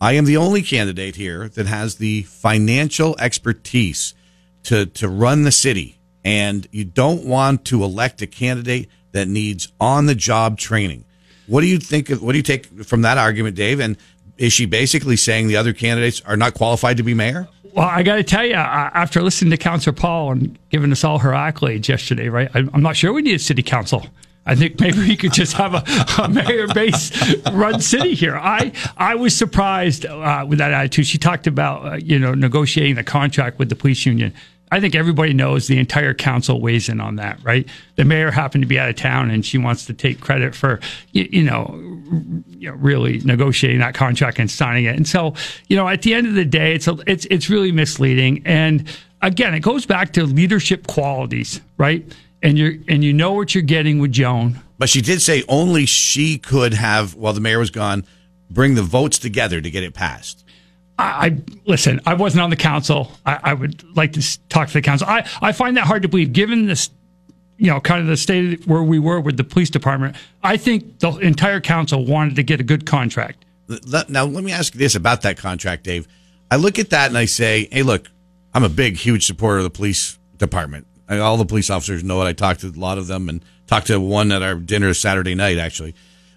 I 0.01 0.13
am 0.13 0.25
the 0.27 0.37
only 0.37 0.61
candidate 0.61 1.17
here 1.17 1.49
that 1.51 1.67
has 1.67 1.97
the 1.97 2.23
financial 2.25 3.17
expertise 3.19 4.13
to, 4.65 4.87
to 4.87 5.09
run 5.09 5.43
the 5.43 5.53
city. 5.53 5.99
And 6.25 6.67
you 6.73 6.85
don't 6.85 7.25
want 7.25 7.65
to 7.67 7.85
elect 7.85 8.23
a 8.23 8.27
candidate 8.27 8.89
that 9.13 9.29
needs 9.29 9.73
on 9.81 10.07
the 10.07 10.15
job 10.15 10.59
training. 10.59 11.05
What 11.47 11.61
do 11.61 11.67
you 11.67 11.79
think? 11.79 12.11
Of, 12.11 12.23
what 12.23 12.33
do 12.33 12.39
you 12.39 12.43
take 12.43 12.67
from 12.85 13.03
that 13.03 13.19
argument, 13.19 13.57
Dave? 13.57 13.79
And 13.79 13.97
is 14.39 14.53
she 14.53 14.67
basically 14.67 15.17
saying 15.17 15.49
the 15.49 15.57
other 15.57 15.73
candidates 15.73 16.23
are 16.23 16.37
not 16.37 16.55
qualified 16.55 16.97
to 16.97 17.03
be 17.03 17.15
mayor? 17.15 17.49
Well, 17.75 17.89
I 17.89 18.03
got 18.03 18.17
to 18.17 18.23
tell 18.23 18.47
you, 18.47 18.55
after 18.55 19.21
listening 19.21 19.51
to 19.51 19.57
Councilor 19.57 19.95
Paul 19.95 20.33
and 20.33 20.59
giving 20.71 20.93
us 20.93 21.03
all 21.03 21.19
her 21.19 21.31
accolades 21.31 21.89
yesterday, 21.89 22.29
right? 22.29 22.49
I'm 22.55 22.83
not 22.83 22.97
sure 22.97 23.13
we 23.13 23.23
need 23.23 23.35
a 23.35 23.39
city 23.39 23.63
council. 23.63 24.07
I 24.47 24.55
think 24.55 24.79
maybe 24.79 24.99
we 24.99 25.17
could 25.17 25.33
just 25.33 25.55
have 25.55 25.75
a, 25.75 25.83
a 26.23 26.29
mayor-based 26.29 27.47
run 27.53 27.81
city 27.81 28.15
here. 28.15 28.37
I 28.37 28.73
I 28.97 29.15
was 29.15 29.37
surprised 29.37 30.05
uh, 30.07 30.45
with 30.47 30.59
that 30.59 30.73
attitude. 30.73 31.07
She 31.07 31.19
talked 31.19 31.47
about 31.47 31.87
uh, 31.87 31.97
you 31.97 32.19
know 32.19 32.35
negotiating 32.35 32.95
the 32.95 33.05
contract 33.05 33.59
with 33.59 33.71
the 33.71 33.77
police 33.77 34.05
union. 34.05 34.35
I 34.73 34.81
think 34.81 34.95
everybody 34.95 35.35
knows 35.35 35.67
the 35.67 35.79
entire 35.79 36.15
council 36.15 36.61
weighs 36.61 36.89
in 36.89 37.01
on 37.01 37.17
that, 37.17 37.39
right? 37.45 37.69
The 37.97 38.05
mayor 38.05 38.31
happened 38.31 38.63
to 38.63 38.69
be 38.69 38.79
out 38.79 38.89
of 38.89 38.97
town, 38.97 39.31
and 39.31 39.45
she 39.45 39.59
wants 39.59 39.87
to 39.87 39.95
take 39.95 40.21
credit 40.21 40.55
for 40.55 40.81
you, 41.13 41.29
you 41.31 41.43
know 41.45 41.95
you 42.59 42.71
know, 42.71 42.77
really 42.77 43.19
negotiating 43.21 43.81
that 43.81 43.95
contract 43.95 44.39
and 44.39 44.51
signing 44.51 44.85
it. 44.85 44.97
And 44.97 45.07
so, 45.07 45.35
you 45.69 45.77
know, 45.77 45.89
at 45.89 46.03
the 46.03 46.15
end 46.15 46.27
of 46.27 46.35
the 46.35 46.45
day, 46.45 46.75
it's 46.75 46.89
a, 46.89 46.97
it's 47.07 47.27
it's 47.27 47.49
really 47.49 47.73
misleading. 47.73 48.43
And 48.45 48.89
again, 49.23 49.55
it 49.55 49.61
goes 49.61 49.87
back 49.87 50.13
to 50.15 50.25
leadership 50.25 50.87
qualities, 50.87 51.61
right? 51.77 52.05
And 52.43 52.59
you're 52.59 52.75
and 52.89 53.03
you 53.05 53.13
know 53.13 53.33
what 53.33 53.55
you're 53.55 53.63
getting 53.63 53.99
with 53.99 54.13
Joan. 54.13 54.61
But 54.79 54.89
she 54.89 55.01
did 55.01 55.23
say 55.23 55.45
only 55.49 55.87
she 55.87 56.39
could 56.39 56.75
have, 56.75 57.15
while 57.15 57.33
the 57.33 57.41
mayor 57.41 57.59
was 57.59 57.71
gone, 57.71 58.05
bring 58.51 58.75
the 58.75 58.83
votes 58.83 59.19
together 59.19 59.61
to 59.61 59.71
get 59.71 59.83
it 59.83 59.95
passed. 59.95 60.44
I, 60.99 61.27
I 61.27 61.43
listen. 61.67 62.01
I 62.07 62.15
wasn't 62.15 62.43
on 62.43 62.51
the 62.51 62.57
council. 62.57 63.11
I, 63.27 63.39
I 63.43 63.55
would 63.55 63.97
like 63.97 64.13
to 64.13 64.49
talk 64.49 64.69
to 64.69 64.75
the 64.75 64.83
council. 64.83 65.09
I, 65.09 65.29
I 65.41 65.53
find 65.53 65.77
that 65.77 65.87
hard 65.87 66.03
to 66.03 66.09
believe, 66.09 66.33
given 66.33 66.67
this, 66.67 66.91
you 67.57 67.69
know, 67.69 67.81
kind 67.81 68.01
of 68.01 68.07
the 68.07 68.17
state 68.17 68.67
where 68.67 68.83
we 68.83 68.99
were 68.99 69.21
with 69.21 69.37
the 69.37 69.45
police 69.45 69.71
department. 69.71 70.17
I 70.43 70.57
think 70.57 70.99
the 70.99 71.11
entire 71.19 71.61
council 71.61 72.05
wanted 72.05 72.37
to 72.37 72.43
get 72.43 72.61
a 72.61 72.65
good 72.65 72.87
contract. 72.87 73.45
Now, 74.09 74.25
let 74.25 74.45
me 74.45 74.53
ask 74.53 74.75
you 74.75 74.79
this 74.79 74.95
about 74.95 75.23
that 75.23 75.37
contract, 75.37 75.85
Dave. 75.85 76.07
I 76.51 76.57
look 76.57 76.79
at 76.79 76.91
that 76.91 77.09
and 77.09 77.17
I 77.17 77.25
say, 77.25 77.69
hey, 77.73 77.83
look, 77.83 78.11
I'm 78.53 78.63
a 78.63 78.69
big, 78.69 78.97
huge 78.97 79.27
supporter 79.27 79.59
of 79.59 79.65
the 79.65 79.71
police 79.71 80.19
department. 80.37 80.87
All 81.09 81.37
the 81.37 81.45
police 81.45 81.71
officers 81.71 82.05
know 82.05 82.21
it. 82.23 82.27
I 82.27 82.33
talked 82.33 82.61
to 82.61 82.69
a 82.69 82.71
lot 82.71 82.99
of 82.99 83.07
them 83.07 83.29
and 83.29 83.45
talked 83.67 83.87
to 83.89 83.99
one 83.99 84.33
at 84.33 84.43
our 84.43 84.55
dinner 84.55 84.95
Saturday 84.95 85.35
night, 85.35 85.59
actually. 85.59 85.95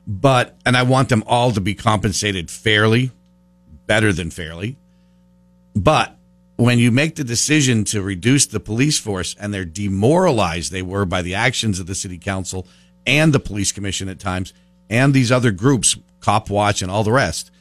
But, 0.07 0.57
and 0.65 0.77
I 0.77 0.83
want 0.83 1.09
them 1.09 1.23
all 1.27 1.51
to 1.51 1.61
be 1.61 1.75
compensated 1.75 2.49
fairly, 2.49 3.11
better 3.87 4.13
than 4.13 4.29
fairly. 4.29 4.77
But 5.75 6.15
when 6.57 6.79
you 6.79 6.91
make 6.91 7.15
the 7.15 7.23
decision 7.23 7.83
to 7.85 8.01
reduce 8.01 8.45
the 8.47 8.59
police 8.59 8.99
force 8.99 9.35
and 9.39 9.53
they're 9.53 9.65
demoralized 9.65 10.71
they 10.71 10.81
were 10.81 11.05
by 11.05 11.21
the 11.21 11.35
actions 11.35 11.79
of 11.79 11.87
the 11.87 11.95
city 11.95 12.17
council 12.17 12.67
and 13.05 13.33
the 13.33 13.39
police 13.39 13.71
commission 13.71 14.09
at 14.09 14.19
times 14.19 14.53
and 14.89 15.13
these 15.13 15.31
other 15.31 15.51
groups, 15.51 15.95
Cop 16.19 16.49
Watch 16.49 16.81
and 16.81 16.91
all 16.91 17.03
the 17.03 17.11
rest, 17.11 17.51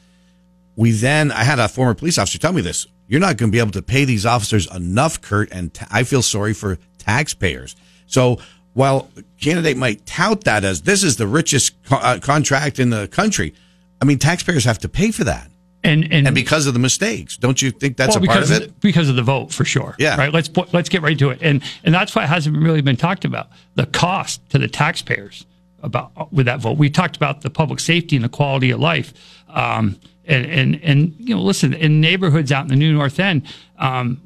we 0.75 0.91
then, 0.91 1.31
I 1.31 1.43
had 1.43 1.59
a 1.59 1.67
former 1.67 1.93
police 1.93 2.17
officer 2.17 2.37
tell 2.37 2.53
me 2.53 2.61
this. 2.61 2.87
You're 3.07 3.19
not 3.19 3.37
going 3.37 3.51
to 3.51 3.55
be 3.55 3.59
able 3.59 3.71
to 3.71 3.81
pay 3.81 4.05
these 4.05 4.25
officers 4.25 4.69
enough, 4.73 5.21
Kurt, 5.21 5.51
and 5.51 5.73
t- 5.73 5.85
I 5.89 6.03
feel 6.03 6.21
sorry 6.21 6.53
for 6.53 6.77
taxpayers. 6.97 7.75
So 8.05 8.39
while 8.73 9.09
candidate 9.39 9.77
might 9.77 10.05
tout 10.05 10.43
that 10.43 10.63
as 10.63 10.81
this 10.81 11.03
is 11.03 11.17
the 11.17 11.27
richest 11.27 11.81
co- 11.85 11.95
uh, 11.95 12.19
contract 12.19 12.79
in 12.79 12.89
the 12.89 13.07
country, 13.07 13.53
I 14.01 14.05
mean, 14.05 14.19
taxpayers 14.19 14.65
have 14.65 14.79
to 14.79 14.89
pay 14.89 15.11
for 15.11 15.23
that. 15.23 15.49
And 15.83 16.03
and, 16.11 16.27
And 16.27 16.35
because 16.35 16.67
of 16.67 16.73
the 16.73 16.79
mistakes, 16.79 17.37
don't 17.37 17.61
you 17.61 17.71
think 17.71 17.97
that's 17.97 18.15
well, 18.15 18.23
a 18.23 18.27
part 18.27 18.43
of 18.43 18.51
it? 18.51 18.61
the- 18.67 18.73
because 18.81 19.09
of 19.09 19.15
the 19.15 19.23
vote 19.23 19.53
for 19.53 19.63
sure. 19.63 19.95
Yeah. 19.99 20.17
Right. 20.17 20.33
Let's 20.33 20.49
let's 20.73 20.89
get 20.89 21.01
right 21.01 21.17
to 21.19 21.29
it. 21.29 21.39
And 21.41 21.61
and 21.83 21.93
that's 21.93 22.15
why 22.15 22.23
it 22.23 22.27
hasn't 22.27 22.57
really 22.57 22.81
been 22.81 22.97
talked 22.97 23.25
about 23.25 23.49
the 23.75 23.85
cost 23.85 24.47
to 24.49 24.57
the 24.57 24.67
taxpayers 24.67 25.45
about 25.83 26.33
with 26.33 26.47
that 26.47 26.59
vote. 26.59 26.77
We 26.77 26.89
talked 26.89 27.15
about 27.15 27.41
the 27.41 27.49
public 27.49 27.79
safety 27.79 28.15
and 28.15 28.25
the 28.25 28.29
quality 28.29 28.71
of 28.71 28.79
life. 28.79 29.13
Um, 29.49 29.99
and 30.25 30.45
and 30.45 30.79
and 30.83 31.15
you 31.19 31.35
know, 31.35 31.41
listen, 31.41 31.73
in 31.73 32.01
neighborhoods 32.01 32.51
out 32.51 32.63
in 32.63 32.67
the 32.69 32.75
New 32.75 32.91
North 32.91 33.19
End, 33.19 33.43
um, 33.77 34.19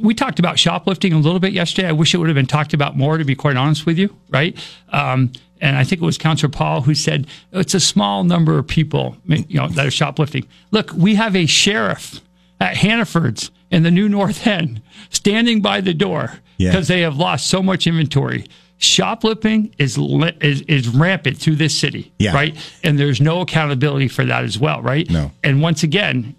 we 0.00 0.14
talked 0.14 0.38
about 0.38 0.58
shoplifting 0.58 1.12
a 1.12 1.18
little 1.18 1.40
bit 1.40 1.52
yesterday. 1.52 1.88
I 1.88 1.92
wish 1.92 2.14
it 2.14 2.18
would 2.18 2.28
have 2.28 2.34
been 2.36 2.46
talked 2.46 2.74
about 2.74 2.96
more, 2.96 3.18
to 3.18 3.24
be 3.24 3.34
quite 3.34 3.56
honest 3.56 3.86
with 3.86 3.98
you, 3.98 4.14
right? 4.28 4.56
Um, 4.90 5.32
and 5.60 5.76
I 5.76 5.84
think 5.84 6.00
it 6.00 6.04
was 6.04 6.16
Councillor 6.16 6.50
Paul 6.50 6.82
who 6.82 6.94
said 6.94 7.26
it's 7.52 7.74
a 7.74 7.80
small 7.80 8.24
number 8.24 8.56
of 8.58 8.66
people, 8.66 9.16
you 9.26 9.44
know, 9.58 9.68
that 9.68 9.86
are 9.86 9.90
shoplifting. 9.90 10.46
Look, 10.70 10.92
we 10.94 11.16
have 11.16 11.34
a 11.36 11.46
sheriff 11.46 12.20
at 12.60 12.76
Hannaford's 12.76 13.50
in 13.70 13.82
the 13.82 13.90
New 13.90 14.08
North 14.08 14.46
End 14.46 14.80
standing 15.10 15.60
by 15.60 15.80
the 15.80 15.92
door 15.94 16.32
Yeah. 16.56 16.70
because 16.70 16.88
they 16.88 17.00
have 17.02 17.16
lost 17.16 17.46
so 17.48 17.62
much 17.62 17.86
inventory. 17.86 18.46
Shoplifting 18.78 19.74
is, 19.78 19.98
is 20.40 20.62
is 20.62 20.88
rampant 20.88 21.36
through 21.36 21.56
this 21.56 21.78
city, 21.78 22.10
Yeah. 22.18 22.32
right? 22.32 22.56
And 22.82 22.98
there's 22.98 23.20
no 23.20 23.42
accountability 23.42 24.08
for 24.08 24.24
that 24.24 24.42
as 24.44 24.58
well, 24.58 24.80
right? 24.80 25.08
No. 25.10 25.30
And 25.44 25.60
once 25.60 25.82
again, 25.82 26.34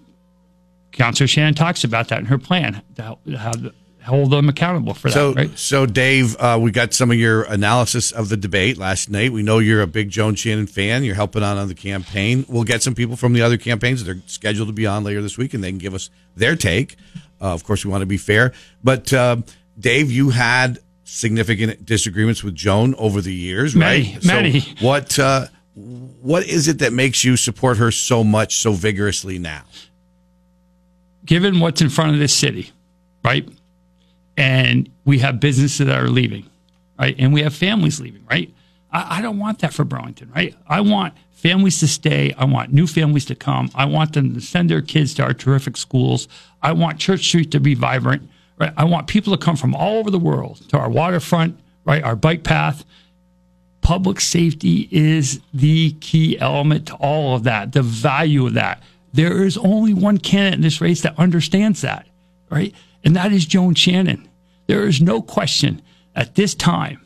Councillor 0.91 1.27
Shannon 1.27 1.53
talks 1.53 1.83
about 1.83 2.07
that 2.09 2.19
in 2.19 2.25
her 2.25 2.37
plan 2.37 2.81
to 2.95 3.17
how 3.37 3.51
to 3.51 3.73
hold 4.03 4.31
them 4.31 4.49
accountable 4.49 4.93
for 4.95 5.09
So, 5.09 5.33
that, 5.33 5.35
right? 5.47 5.57
so 5.59 5.85
Dave, 5.85 6.35
uh, 6.39 6.57
we 6.59 6.71
got 6.71 6.91
some 6.93 7.11
of 7.11 7.17
your 7.17 7.43
analysis 7.43 8.11
of 8.11 8.29
the 8.29 8.37
debate 8.37 8.77
last 8.77 9.09
night. 9.09 9.31
We 9.31 9.43
know 9.43 9.59
you're 9.59 9.81
a 9.83 9.87
big 9.87 10.09
Joan 10.09 10.33
Shannon 10.35 10.65
fan. 10.67 11.03
You're 11.03 11.15
helping 11.15 11.43
out 11.43 11.57
on 11.57 11.67
the 11.67 11.75
campaign. 11.75 12.43
We'll 12.49 12.63
get 12.63 12.81
some 12.81 12.95
people 12.95 13.15
from 13.15 13.33
the 13.33 13.41
other 13.43 13.57
campaigns 13.57 14.03
that 14.03 14.17
are 14.17 14.19
scheduled 14.25 14.69
to 14.69 14.73
be 14.73 14.87
on 14.87 15.03
later 15.03 15.21
this 15.21 15.37
week, 15.37 15.53
and 15.53 15.63
they 15.63 15.69
can 15.69 15.77
give 15.77 15.93
us 15.93 16.09
their 16.35 16.55
take. 16.55 16.95
Uh, 17.39 17.53
of 17.53 17.63
course, 17.63 17.85
we 17.85 17.91
want 17.91 18.01
to 18.01 18.07
be 18.07 18.17
fair. 18.17 18.53
But 18.83 19.13
uh, 19.13 19.37
Dave, 19.79 20.11
you 20.11 20.31
had 20.31 20.79
significant 21.03 21.85
disagreements 21.85 22.43
with 22.43 22.55
Joan 22.55 22.95
over 22.95 23.21
the 23.21 23.33
years, 23.33 23.75
Many, 23.75 24.17
right? 24.23 24.23
So 24.23 24.85
what 24.85 25.19
uh, 25.19 25.45
what 25.75 26.45
is 26.47 26.67
it 26.67 26.79
that 26.79 26.91
makes 26.91 27.23
you 27.23 27.37
support 27.37 27.77
her 27.77 27.91
so 27.91 28.23
much, 28.23 28.57
so 28.57 28.73
vigorously 28.73 29.37
now? 29.37 29.63
Given 31.25 31.59
what's 31.59 31.81
in 31.81 31.89
front 31.89 32.13
of 32.13 32.19
this 32.19 32.33
city, 32.33 32.71
right? 33.23 33.47
And 34.37 34.89
we 35.05 35.19
have 35.19 35.39
businesses 35.39 35.85
that 35.85 35.97
are 35.97 36.09
leaving, 36.09 36.49
right? 36.99 37.15
And 37.17 37.33
we 37.33 37.43
have 37.43 37.53
families 37.53 37.99
leaving, 37.99 38.25
right? 38.29 38.53
I, 38.91 39.19
I 39.19 39.21
don't 39.21 39.39
want 39.39 39.59
that 39.59 39.73
for 39.73 39.83
Burlington, 39.83 40.31
right? 40.35 40.55
I 40.67 40.81
want 40.81 41.13
families 41.31 41.79
to 41.79 41.87
stay. 41.87 42.33
I 42.37 42.45
want 42.45 42.71
new 42.71 42.87
families 42.87 43.25
to 43.25 43.35
come. 43.35 43.69
I 43.73 43.85
want 43.85 44.13
them 44.13 44.33
to 44.33 44.41
send 44.41 44.69
their 44.69 44.81
kids 44.81 45.13
to 45.15 45.23
our 45.23 45.33
terrific 45.33 45.77
schools. 45.77 46.27
I 46.61 46.71
want 46.73 46.99
Church 46.99 47.21
Street 47.25 47.51
to 47.51 47.59
be 47.59 47.73
vibrant, 47.73 48.29
right? 48.59 48.73
I 48.77 48.83
want 48.83 49.07
people 49.07 49.35
to 49.35 49.43
come 49.43 49.55
from 49.55 49.73
all 49.75 49.97
over 49.97 50.11
the 50.11 50.19
world 50.19 50.61
to 50.69 50.77
our 50.77 50.89
waterfront, 50.89 51.59
right? 51.85 52.03
Our 52.03 52.15
bike 52.15 52.43
path. 52.43 52.85
Public 53.81 54.21
safety 54.21 54.87
is 54.91 55.41
the 55.53 55.93
key 55.93 56.37
element 56.39 56.87
to 56.87 56.95
all 56.95 57.35
of 57.35 57.43
that, 57.43 57.71
the 57.71 57.81
value 57.81 58.45
of 58.45 58.53
that. 58.53 58.83
There 59.13 59.43
is 59.43 59.57
only 59.57 59.93
one 59.93 60.17
candidate 60.17 60.55
in 60.55 60.61
this 60.61 60.81
race 60.81 61.01
that 61.01 61.17
understands 61.19 61.81
that, 61.81 62.07
right? 62.49 62.73
And 63.03 63.15
that 63.15 63.31
is 63.31 63.45
Joan 63.45 63.75
Shannon. 63.75 64.27
There 64.67 64.87
is 64.87 65.01
no 65.01 65.21
question 65.21 65.81
at 66.15 66.35
this 66.35 66.55
time, 66.55 67.01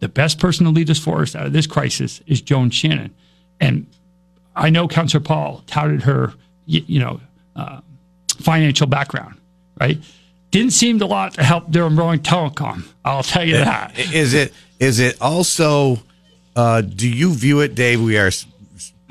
the 0.00 0.08
best 0.08 0.38
person 0.38 0.64
to 0.64 0.72
lead 0.72 0.90
us 0.90 0.98
forward 0.98 1.34
out 1.36 1.46
of 1.46 1.52
this 1.52 1.66
crisis 1.66 2.20
is 2.26 2.40
Joan 2.40 2.70
Shannon. 2.70 3.14
And 3.60 3.86
I 4.56 4.70
know 4.70 4.88
Councillor 4.88 5.22
Paul 5.22 5.62
touted 5.66 6.02
her, 6.02 6.34
you, 6.66 6.82
you 6.86 7.00
know, 7.00 7.20
uh, 7.56 7.80
financial 8.38 8.86
background, 8.86 9.36
right? 9.78 9.98
Didn't 10.50 10.72
seem 10.72 11.00
a 11.00 11.06
lot 11.06 11.34
to 11.34 11.44
help 11.44 11.70
during 11.70 11.94
Burlington 11.96 12.32
Telecom. 12.32 12.84
I'll 13.04 13.22
tell 13.22 13.44
you 13.44 13.58
that. 13.58 13.98
Is 13.98 14.34
it 14.34 14.52
is 14.78 14.98
it 14.98 15.20
also? 15.20 15.98
Uh, 16.56 16.80
do 16.80 17.08
you 17.08 17.32
view 17.32 17.60
it, 17.60 17.74
Dave? 17.74 18.02
We 18.02 18.18
are. 18.18 18.30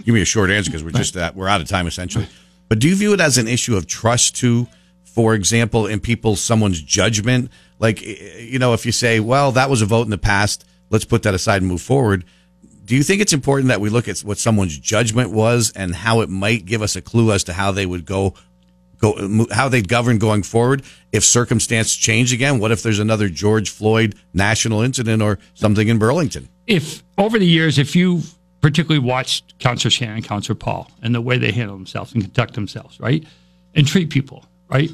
Give 0.03 0.13
me 0.13 0.21
a 0.21 0.25
short 0.25 0.49
answer 0.49 0.71
because 0.71 0.83
we're 0.83 0.91
just 0.91 1.13
that 1.13 1.35
we're 1.35 1.47
out 1.47 1.61
of 1.61 1.67
time 1.67 1.87
essentially. 1.87 2.27
But 2.67 2.79
do 2.79 2.87
you 2.87 2.95
view 2.95 3.13
it 3.13 3.19
as 3.19 3.37
an 3.37 3.47
issue 3.47 3.75
of 3.75 3.87
trust 3.87 4.35
too? 4.35 4.67
For 5.03 5.33
example, 5.33 5.87
in 5.87 5.99
people, 5.99 6.35
someone's 6.35 6.81
judgment. 6.81 7.51
Like 7.79 8.01
you 8.01 8.59
know, 8.59 8.73
if 8.73 8.85
you 8.85 8.91
say, 8.91 9.19
"Well, 9.19 9.51
that 9.53 9.69
was 9.69 9.81
a 9.81 9.85
vote 9.85 10.03
in 10.03 10.11
the 10.11 10.17
past," 10.17 10.65
let's 10.89 11.05
put 11.05 11.23
that 11.23 11.33
aside 11.33 11.61
and 11.61 11.67
move 11.67 11.81
forward. 11.81 12.25
Do 12.85 12.95
you 12.95 13.03
think 13.03 13.21
it's 13.21 13.33
important 13.33 13.67
that 13.67 13.81
we 13.81 13.89
look 13.89 14.07
at 14.07 14.19
what 14.19 14.37
someone's 14.37 14.77
judgment 14.77 15.31
was 15.31 15.71
and 15.75 15.93
how 15.93 16.21
it 16.21 16.29
might 16.29 16.65
give 16.65 16.81
us 16.81 16.95
a 16.95 17.01
clue 17.01 17.31
as 17.31 17.43
to 17.45 17.53
how 17.53 17.71
they 17.71 17.85
would 17.85 18.05
go 18.05 18.33
go 18.99 19.45
how 19.51 19.69
they'd 19.69 19.87
govern 19.87 20.17
going 20.17 20.43
forward 20.43 20.83
if 21.11 21.23
circumstance 21.23 21.95
change 21.95 22.33
again? 22.33 22.59
What 22.59 22.71
if 22.71 22.83
there's 22.83 22.99
another 22.99 23.29
George 23.29 23.69
Floyd 23.69 24.15
national 24.33 24.81
incident 24.81 25.21
or 25.21 25.39
something 25.53 25.87
in 25.87 25.97
Burlington? 25.97 26.49
if 26.69 27.03
over 27.17 27.39
the 27.39 27.47
years, 27.47 27.79
if 27.79 27.95
you 27.95 28.21
particularly 28.61 29.05
watched 29.05 29.57
Councillor 29.59 29.91
Shannon 29.91 30.17
and 30.17 30.25
Councillor 30.25 30.55
Paul 30.55 30.89
and 31.01 31.15
the 31.15 31.21
way 31.21 31.37
they 31.37 31.51
handle 31.51 31.75
themselves 31.75 32.13
and 32.13 32.21
conduct 32.23 32.53
themselves, 32.53 32.99
right, 32.99 33.25
and 33.75 33.87
treat 33.87 34.09
people, 34.09 34.45
right, 34.69 34.91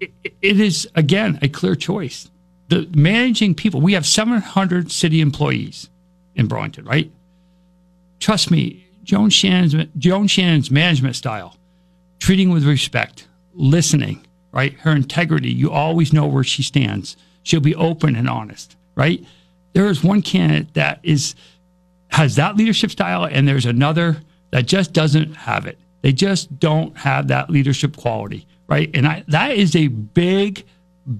it, 0.00 0.12
it 0.22 0.60
is 0.60 0.88
again 0.94 1.38
a 1.42 1.48
clear 1.48 1.74
choice. 1.74 2.30
The 2.68 2.88
managing 2.94 3.54
people, 3.54 3.80
we 3.80 3.94
have 3.94 4.06
700 4.06 4.90
city 4.90 5.20
employees 5.20 5.88
in 6.34 6.46
Burlington, 6.46 6.84
right? 6.84 7.10
Trust 8.20 8.50
me, 8.50 8.86
Joan 9.04 9.30
Shannon's 9.30 9.74
Joan 9.96 10.26
Shannon's 10.26 10.70
management 10.70 11.16
style, 11.16 11.56
treating 12.18 12.50
with 12.50 12.64
respect, 12.64 13.26
listening, 13.54 14.26
right? 14.52 14.74
Her 14.80 14.92
integrity, 14.92 15.50
you 15.50 15.70
always 15.70 16.12
know 16.12 16.26
where 16.26 16.44
she 16.44 16.62
stands. 16.62 17.16
She'll 17.42 17.60
be 17.60 17.74
open 17.74 18.16
and 18.16 18.28
honest, 18.28 18.76
right? 18.94 19.24
There 19.72 19.86
is 19.86 20.04
one 20.04 20.22
candidate 20.22 20.74
that 20.74 21.00
is 21.02 21.34
has 22.08 22.36
that 22.36 22.56
leadership 22.56 22.90
style, 22.90 23.24
and 23.24 23.46
there's 23.46 23.66
another 23.66 24.18
that 24.50 24.66
just 24.66 24.92
doesn't 24.92 25.34
have 25.34 25.66
it. 25.66 25.78
They 26.02 26.12
just 26.12 26.58
don't 26.58 26.96
have 26.96 27.28
that 27.28 27.50
leadership 27.50 27.96
quality, 27.96 28.46
right? 28.68 28.90
And 28.94 29.06
I, 29.06 29.24
that 29.28 29.52
is 29.52 29.74
a 29.76 29.88
big, 29.88 30.64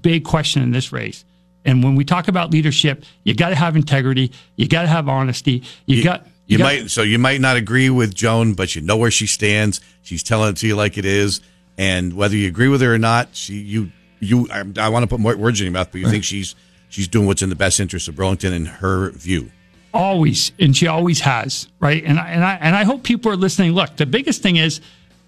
big 0.01 0.23
question 0.23 0.63
in 0.63 0.71
this 0.71 0.91
race. 0.91 1.25
And 1.65 1.83
when 1.83 1.95
we 1.95 2.05
talk 2.05 2.27
about 2.27 2.51
leadership, 2.51 3.03
you 3.23 3.35
got 3.35 3.49
to 3.49 3.55
have 3.55 3.75
integrity, 3.75 4.31
you 4.55 4.67
got 4.67 4.83
to 4.83 4.87
have 4.87 5.09
honesty, 5.09 5.63
you, 5.85 6.03
got 6.03 6.25
You, 6.47 6.57
got- 6.57 6.63
might 6.63 6.89
so 6.89 7.01
you 7.03 7.19
might 7.19 7.41
not 7.41 7.57
agree 7.57 7.89
with 7.89 8.15
Joan, 8.15 8.53
but 8.53 8.75
you 8.75 8.81
know 8.81 8.97
where 8.97 9.11
she 9.11 9.27
stands. 9.27 9.81
She's 10.01 10.23
telling 10.23 10.49
it 10.51 10.57
to 10.57 10.67
you 10.67 10.75
like 10.75 10.97
it 10.97 11.05
is, 11.05 11.41
and 11.77 12.13
whether 12.13 12.35
you 12.35 12.47
agree 12.47 12.69
with 12.69 12.81
her 12.81 12.93
or 12.93 12.97
not, 12.97 13.35
she 13.35 13.55
you 13.55 13.91
you 14.19 14.47
I, 14.51 14.63
I 14.77 14.89
want 14.89 15.03
to 15.03 15.07
put 15.07 15.19
more 15.19 15.35
words 15.35 15.59
in 15.59 15.65
your 15.65 15.73
mouth, 15.73 15.89
but 15.91 15.99
you 16.01 16.09
think 16.09 16.23
she's 16.33 16.55
she's 16.87 17.07
doing 17.07 17.27
what's 17.27 17.41
in 17.41 17.49
the 17.49 17.55
best 17.55 17.79
interest 17.79 18.07
of 18.07 18.15
Burlington 18.15 18.53
in 18.53 18.65
her 18.65 19.11
view. 19.11 19.51
Always 19.93 20.51
and 20.59 20.75
she 20.75 20.87
always 20.87 21.21
has 21.21 21.67
right? 21.79 22.03
And 22.03 22.19
I, 22.19 22.29
and 22.29 22.43
I 22.43 22.55
and 22.55 22.75
I 22.75 22.83
hope 22.83 23.03
people 23.03 23.31
are 23.31 23.35
listening. 23.35 23.71
Look 23.73 23.97
the 23.97 24.05
biggest 24.05 24.41
thing 24.41 24.57
is 24.57 24.81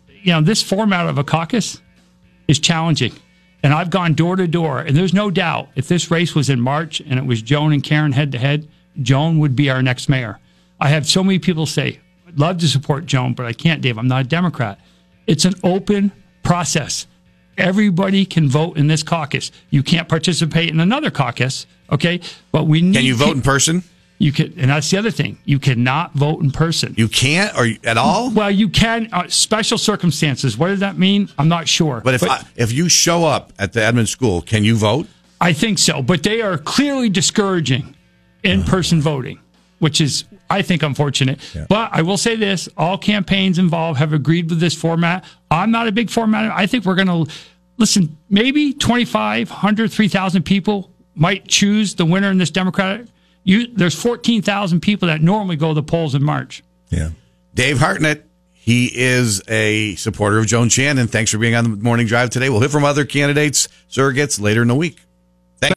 you 0.07 0.31
know 0.31 0.41
this 0.41 0.61
format 0.61 1.07
of 1.07 1.17
a 1.17 1.23
caucus 1.23 1.81
is 2.47 2.59
challenging. 2.59 3.13
And 3.63 3.73
I've 3.73 3.91
gone 3.91 4.13
door 4.15 4.35
to 4.35 4.47
door 4.47 4.79
and 4.79 4.95
there's 4.95 5.13
no 5.13 5.29
doubt 5.29 5.69
if 5.75 5.87
this 5.87 6.09
race 6.09 6.33
was 6.33 6.49
in 6.49 6.59
March 6.59 6.99
and 6.99 7.19
it 7.19 7.25
was 7.25 7.41
Joan 7.41 7.73
and 7.73 7.83
Karen 7.83 8.11
head 8.11 8.31
to 8.31 8.37
head 8.37 8.67
Joan 9.01 9.39
would 9.39 9.55
be 9.55 9.69
our 9.69 9.81
next 9.81 10.09
mayor. 10.09 10.39
I 10.79 10.89
have 10.89 11.07
so 11.07 11.23
many 11.23 11.39
people 11.39 11.65
say 11.65 11.99
I'd 12.27 12.39
love 12.39 12.57
to 12.59 12.67
support 12.67 13.05
Joan 13.05 13.33
but 13.33 13.45
I 13.45 13.53
can't 13.53 13.81
Dave. 13.81 13.97
I'm 13.97 14.07
not 14.07 14.25
a 14.25 14.27
Democrat. 14.27 14.79
It's 15.27 15.45
an 15.45 15.53
open 15.63 16.11
process. 16.43 17.07
Everybody 17.57 18.25
can 18.25 18.49
vote 18.49 18.77
in 18.77 18.87
this 18.87 19.03
caucus. 19.03 19.51
You 19.69 19.83
can't 19.83 20.09
participate 20.09 20.69
in 20.69 20.79
another 20.79 21.11
caucus 21.11 21.67
okay? 21.91 22.21
But 22.51 22.65
we 22.67 22.81
need 22.81 22.95
Can 22.95 23.05
you 23.05 23.15
vote 23.15 23.35
in 23.35 23.41
person? 23.41 23.83
You 24.21 24.31
can, 24.31 24.53
and 24.57 24.69
that's 24.69 24.89
the 24.91 24.97
other 24.97 25.09
thing. 25.09 25.39
You 25.45 25.57
cannot 25.57 26.13
vote 26.13 26.43
in 26.43 26.51
person. 26.51 26.93
You 26.95 27.07
can't 27.07 27.57
or 27.57 27.67
at 27.83 27.97
all. 27.97 28.29
well, 28.31 28.51
you 28.51 28.69
can. 28.69 29.09
Uh, 29.11 29.27
special 29.27 29.79
circumstances. 29.79 30.57
What 30.57 30.67
does 30.67 30.81
that 30.81 30.97
mean? 30.97 31.29
I'm 31.39 31.47
not 31.47 31.67
sure. 31.67 32.01
But 32.03 32.13
if 32.13 32.23
I, 32.23 32.43
if 32.55 32.71
you 32.71 32.87
show 32.87 33.25
up 33.25 33.51
at 33.57 33.73
the 33.73 33.83
Edmund 33.83 34.09
School, 34.09 34.41
can 34.43 34.63
you 34.63 34.75
vote? 34.75 35.07
I 35.39 35.53
think 35.53 35.79
so, 35.79 36.03
but 36.03 36.21
they 36.21 36.41
are 36.41 36.59
clearly 36.59 37.09
discouraging 37.09 37.95
in-person 38.43 39.01
voting, 39.01 39.39
which 39.79 39.99
is, 39.99 40.25
I 40.51 40.61
think, 40.61 40.83
unfortunate. 40.83 41.39
But 41.67 41.89
I 41.91 42.03
will 42.03 42.17
say 42.17 42.35
this: 42.35 42.69
all 42.77 42.99
campaigns 42.99 43.57
involved 43.57 43.97
have 43.97 44.13
agreed 44.13 44.51
with 44.51 44.59
this 44.59 44.75
format. 44.75 45.25
I'm 45.49 45.71
not 45.71 45.87
a 45.87 45.91
big 45.91 46.11
format. 46.11 46.51
I 46.55 46.67
think 46.67 46.85
we're 46.85 46.95
going 46.95 47.25
to 47.25 47.33
listen. 47.77 48.17
Maybe 48.29 48.71
2,500, 48.71 49.91
3,000 49.91 50.43
people 50.43 50.91
might 51.15 51.47
choose 51.47 51.95
the 51.95 52.05
winner 52.05 52.29
in 52.29 52.37
this 52.37 52.51
Democratic. 52.51 53.07
You, 53.43 53.67
there's 53.67 53.99
14,000 53.99 54.81
people 54.81 55.07
that 55.07 55.21
normally 55.21 55.55
go 55.55 55.69
to 55.69 55.73
the 55.73 55.83
polls 55.83 56.15
in 56.15 56.23
March. 56.23 56.63
Yeah. 56.89 57.09
Dave 57.53 57.79
Hartnett, 57.79 58.25
he 58.51 58.91
is 58.93 59.41
a 59.47 59.95
supporter 59.95 60.37
of 60.37 60.45
Joan 60.45 60.69
Shannon. 60.69 61.07
Thanks 61.07 61.31
for 61.31 61.37
being 61.37 61.55
on 61.55 61.63
the 61.63 61.69
morning 61.77 62.05
drive 62.05 62.29
today. 62.29 62.49
We'll 62.49 62.59
hear 62.59 62.69
from 62.69 62.85
other 62.85 63.05
candidates, 63.05 63.67
surrogates 63.89 64.39
later 64.39 64.61
in 64.61 64.67
the 64.67 64.75
week. 64.75 65.01